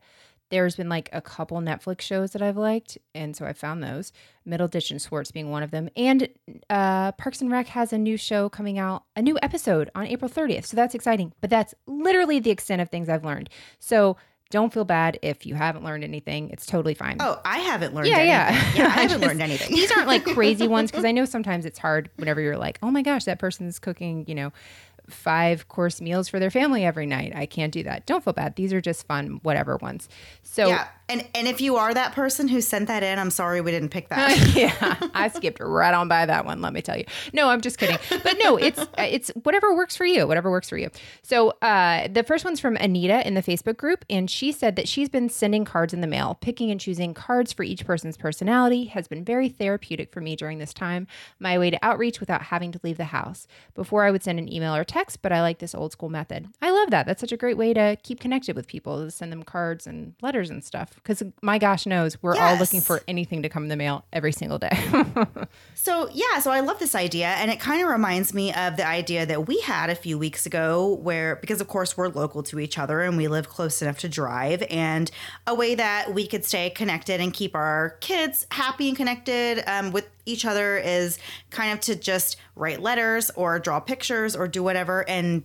[0.51, 4.11] there's been like a couple Netflix shows that I've liked, and so I found those.
[4.47, 6.29] Middleditch and Schwartz being one of them, and
[6.69, 10.29] uh, Parks and Rec has a new show coming out, a new episode on April
[10.29, 10.67] 30th.
[10.67, 11.33] So that's exciting.
[11.41, 13.49] But that's literally the extent of things I've learned.
[13.79, 14.15] So
[14.51, 16.49] don't feel bad if you haven't learned anything.
[16.51, 17.17] It's totally fine.
[17.19, 18.29] Oh, I haven't learned Yeah, anything.
[18.29, 18.73] yeah.
[18.75, 19.75] Yeah, I haven't just- learned anything.
[19.75, 22.91] These aren't like crazy ones because I know sometimes it's hard whenever you're like, oh
[22.91, 24.53] my gosh, that person's cooking, you know,
[25.09, 27.33] five course meals for their family every night.
[27.35, 28.05] I can't do that.
[28.05, 28.55] Don't feel bad.
[28.55, 30.07] These are just fun, whatever ones.
[30.43, 30.87] So yeah.
[31.11, 33.89] And and if you are that person who sent that in, I'm sorry we didn't
[33.89, 34.55] pick that.
[34.55, 36.61] yeah, I skipped right on by that one.
[36.61, 37.03] Let me tell you.
[37.33, 37.97] No, I'm just kidding.
[38.23, 40.25] But no, it's it's whatever works for you.
[40.25, 40.89] Whatever works for you.
[41.21, 44.87] So uh, the first one's from Anita in the Facebook group, and she said that
[44.87, 48.85] she's been sending cards in the mail, picking and choosing cards for each person's personality
[48.85, 51.07] has been very therapeutic for me during this time.
[51.39, 53.47] My way to outreach without having to leave the house.
[53.75, 56.47] Before I would send an email or text, but I like this old school method.
[56.61, 57.05] I love that.
[57.05, 59.03] That's such a great way to keep connected with people.
[59.03, 61.00] To send them cards and letters and stuff.
[61.03, 64.31] Because my gosh knows we're all looking for anything to come in the mail every
[64.31, 64.69] single day.
[65.81, 67.29] So, yeah, so I love this idea.
[67.29, 70.45] And it kind of reminds me of the idea that we had a few weeks
[70.45, 73.97] ago, where, because of course we're local to each other and we live close enough
[73.99, 75.09] to drive, and
[75.47, 79.91] a way that we could stay connected and keep our kids happy and connected um,
[79.91, 81.17] with each other is
[81.49, 85.43] kind of to just write letters or draw pictures or do whatever and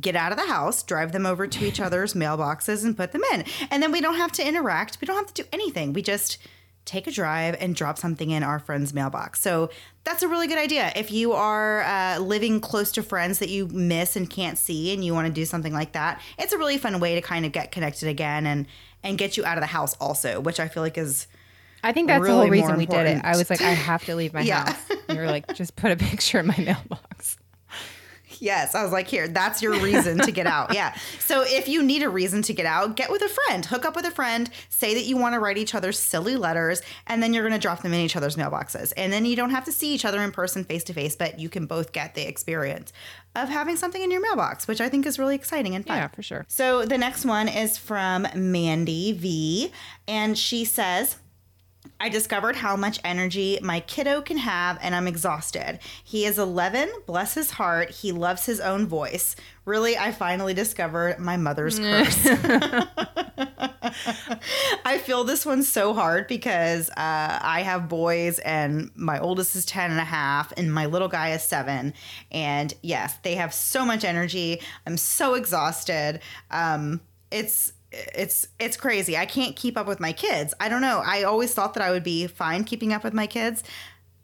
[0.00, 3.22] get out of the house, drive them over to each other's mailboxes and put them
[3.32, 3.44] in.
[3.70, 4.98] And then we don't have to interact.
[5.00, 5.92] We don't have to do anything.
[5.92, 6.38] We just
[6.84, 9.40] take a drive and drop something in our friend's mailbox.
[9.40, 9.70] So
[10.04, 10.92] that's a really good idea.
[10.94, 15.02] If you are uh, living close to friends that you miss and can't see and
[15.02, 17.52] you want to do something like that, it's a really fun way to kind of
[17.52, 18.66] get connected again and
[19.02, 21.26] and get you out of the house also, which I feel like is
[21.82, 22.98] I think that's the Really whole reason we did it.
[23.00, 23.24] important.
[23.26, 24.64] I was like, I have to leave my Yeah.
[24.70, 24.90] house.
[25.08, 27.36] And you're like, just put a picture in my mailbox.
[28.44, 30.54] Yes, I was like, here, that's your reason to get out.
[30.74, 30.94] Yeah.
[31.20, 33.94] So if you need a reason to get out, get with a friend, hook up
[33.94, 37.32] with a friend, say that you want to write each other silly letters, and then
[37.32, 38.92] you're going to drop them in each other's mailboxes.
[38.96, 41.38] And then you don't have to see each other in person face to face, but
[41.38, 42.92] you can both get the experience
[43.36, 45.96] of having something in your mailbox, which I think is really exciting and fun.
[45.96, 46.44] Yeah, for sure.
[46.48, 49.72] So the next one is from Mandy V,
[50.08, 51.16] and she says,
[52.00, 55.78] I discovered how much energy my kiddo can have, and I'm exhausted.
[56.02, 57.90] He is 11, bless his heart.
[57.90, 59.36] He loves his own voice.
[59.64, 62.26] Really, I finally discovered my mother's curse.
[64.84, 69.64] I feel this one so hard because uh, I have boys, and my oldest is
[69.66, 71.94] 10 and a half, and my little guy is seven.
[72.30, 74.60] And yes, they have so much energy.
[74.86, 76.20] I'm so exhausted.
[76.50, 77.00] Um,
[77.30, 77.72] it's
[78.14, 79.16] it's it's crazy.
[79.16, 80.54] I can't keep up with my kids.
[80.60, 81.02] I don't know.
[81.04, 83.62] I always thought that I would be fine keeping up with my kids,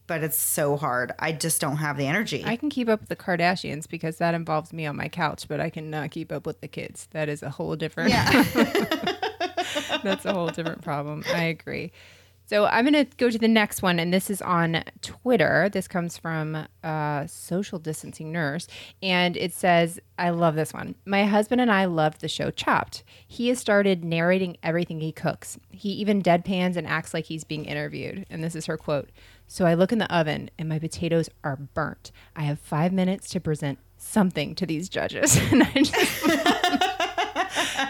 [0.06, 1.12] but it's so hard.
[1.18, 2.42] I just don't have the energy.
[2.44, 5.60] I can keep up with the Kardashians because that involves me on my couch, but
[5.60, 7.08] I cannot keep up with the kids.
[7.12, 8.10] That is a whole different.
[8.10, 8.42] yeah.
[10.02, 11.24] That's a whole different problem.
[11.32, 11.92] I agree.
[12.50, 15.68] So I'm going to go to the next one, and this is on Twitter.
[15.72, 18.66] This comes from uh, Social Distancing Nurse,
[19.00, 20.96] and it says, I love this one.
[21.04, 23.04] My husband and I love the show Chopped.
[23.24, 25.60] He has started narrating everything he cooks.
[25.70, 28.26] He even deadpans and acts like he's being interviewed.
[28.28, 29.10] And this is her quote
[29.46, 32.10] So I look in the oven, and my potatoes are burnt.
[32.34, 35.38] I have five minutes to present something to these judges.
[35.52, 36.80] And I just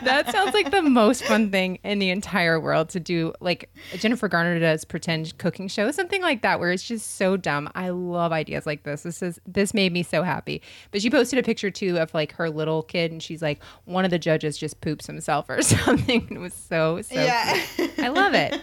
[0.05, 3.33] that sounds like the most fun thing in the entire world to do.
[3.41, 7.71] Like Jennifer Garner does pretend cooking show, something like that, where it's just so dumb.
[7.75, 9.03] I love ideas like this.
[9.03, 10.63] This is this made me so happy.
[10.91, 14.05] But she posted a picture too of like her little kid, and she's like, one
[14.05, 16.29] of the judges just poops himself or something.
[16.31, 17.15] It was so so.
[17.15, 17.61] Yeah.
[17.77, 17.99] cute.
[17.99, 18.61] I love it.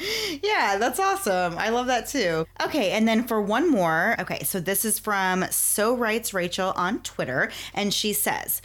[0.42, 1.58] Yeah, that's awesome.
[1.58, 2.46] I love that too.
[2.64, 7.02] Okay, and then for one more, okay, so this is from So Writes Rachel on
[7.02, 8.62] Twitter, and she says,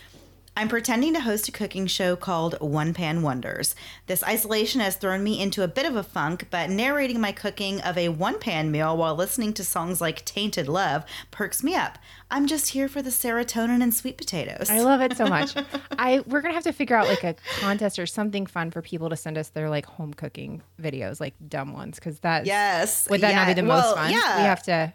[0.58, 3.76] I'm pretending to host a cooking show called One Pan Wonders.
[4.08, 7.82] This isolation has thrown me into a bit of a funk, but narrating my cooking
[7.82, 11.98] of a one pan meal while listening to songs like Tainted Love perks me up.
[12.32, 14.70] I'm just here for the serotonin and sweet potatoes.
[14.70, 15.54] I love it so much.
[16.00, 19.10] I we're gonna have to figure out like a contest or something fun for people
[19.10, 23.10] to send us their like home cooking videos, like dumb ones, because that yes.
[23.10, 24.10] would that not be the well, most fun?
[24.10, 24.38] Yeah.
[24.38, 24.94] We have to.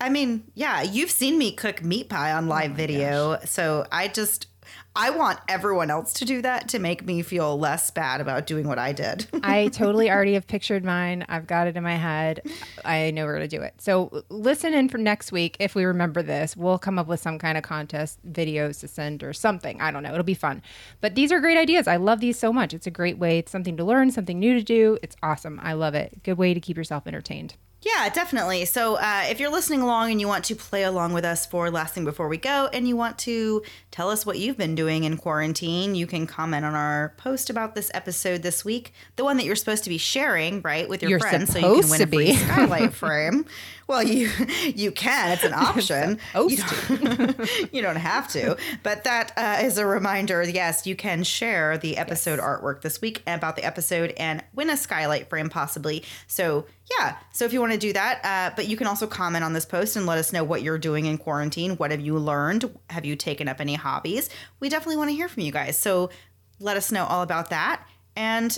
[0.00, 3.38] I mean, yeah, you've seen me cook meat pie on live oh video.
[3.44, 4.46] So I just
[4.94, 8.66] I want everyone else to do that to make me feel less bad about doing
[8.66, 9.26] what I did.
[9.42, 11.24] I totally already have pictured mine.
[11.28, 12.42] I've got it in my head.
[12.84, 13.74] I know where to do it.
[13.78, 15.56] So listen in for next week.
[15.60, 19.22] If we remember this, we'll come up with some kind of contest videos to send
[19.22, 19.80] or something.
[19.80, 20.12] I don't know.
[20.12, 20.62] It'll be fun.
[21.00, 21.86] But these are great ideas.
[21.86, 22.72] I love these so much.
[22.72, 23.38] It's a great way.
[23.38, 24.98] It's something to learn, something new to do.
[25.02, 25.60] It's awesome.
[25.62, 26.22] I love it.
[26.22, 27.54] Good way to keep yourself entertained.
[27.86, 28.64] Yeah, definitely.
[28.64, 31.70] So uh, if you're listening along and you want to play along with us for
[31.70, 35.04] Last Thing Before We Go and you want to tell us what you've been doing
[35.04, 39.36] in quarantine, you can comment on our post about this episode this week, the one
[39.36, 42.02] that you're supposed to be sharing, right, with your You're friends so you can win
[42.02, 42.52] a free supposed to be.
[42.52, 43.46] skylight frame.
[43.86, 44.30] Well, you
[44.74, 45.32] you can.
[45.32, 46.18] It's an option.
[46.34, 48.56] You don't, you don't have to.
[48.82, 50.42] But that uh, is a reminder.
[50.42, 54.76] Yes, you can share the episode artwork this week about the episode and win a
[54.76, 56.04] skylight frame possibly.
[56.26, 56.66] So
[56.98, 57.16] yeah.
[57.32, 59.64] So if you want to do that, uh, but you can also comment on this
[59.64, 61.76] post and let us know what you're doing in quarantine.
[61.76, 62.76] What have you learned?
[62.90, 64.30] Have you taken up any hobbies?
[64.60, 65.78] We definitely want to hear from you guys.
[65.78, 66.10] So
[66.58, 67.86] let us know all about that.
[68.14, 68.56] And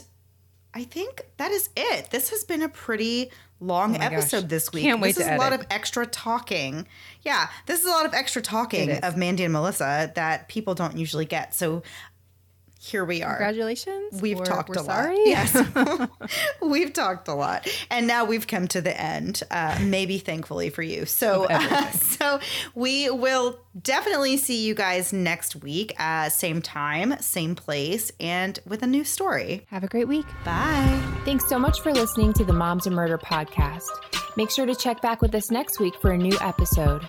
[0.74, 2.10] I think that is it.
[2.10, 3.30] This has been a pretty
[3.60, 4.12] long Oh my gosh.
[4.12, 4.84] episode this week.
[4.84, 6.86] Can't wait this is a lot of extra talking.
[7.22, 10.96] Yeah, this is a lot of extra talking of Mandy and Melissa that people don't
[10.96, 11.54] usually get.
[11.54, 11.82] So
[12.88, 13.36] here we are.
[13.36, 14.20] Congratulations.
[14.20, 15.16] We've talked we're a sorry.
[15.16, 15.26] lot.
[15.26, 16.08] Yes.
[16.62, 17.68] we've talked a lot.
[17.90, 21.06] And now we've come to the end, uh, maybe thankfully for you.
[21.06, 22.40] So, uh, so
[22.74, 28.82] we will definitely see you guys next week, uh, same time, same place, and with
[28.82, 29.66] a new story.
[29.70, 30.26] Have a great week.
[30.44, 31.02] Bye.
[31.24, 33.88] Thanks so much for listening to the Moms and Murder podcast.
[34.36, 37.08] Make sure to check back with us next week for a new episode.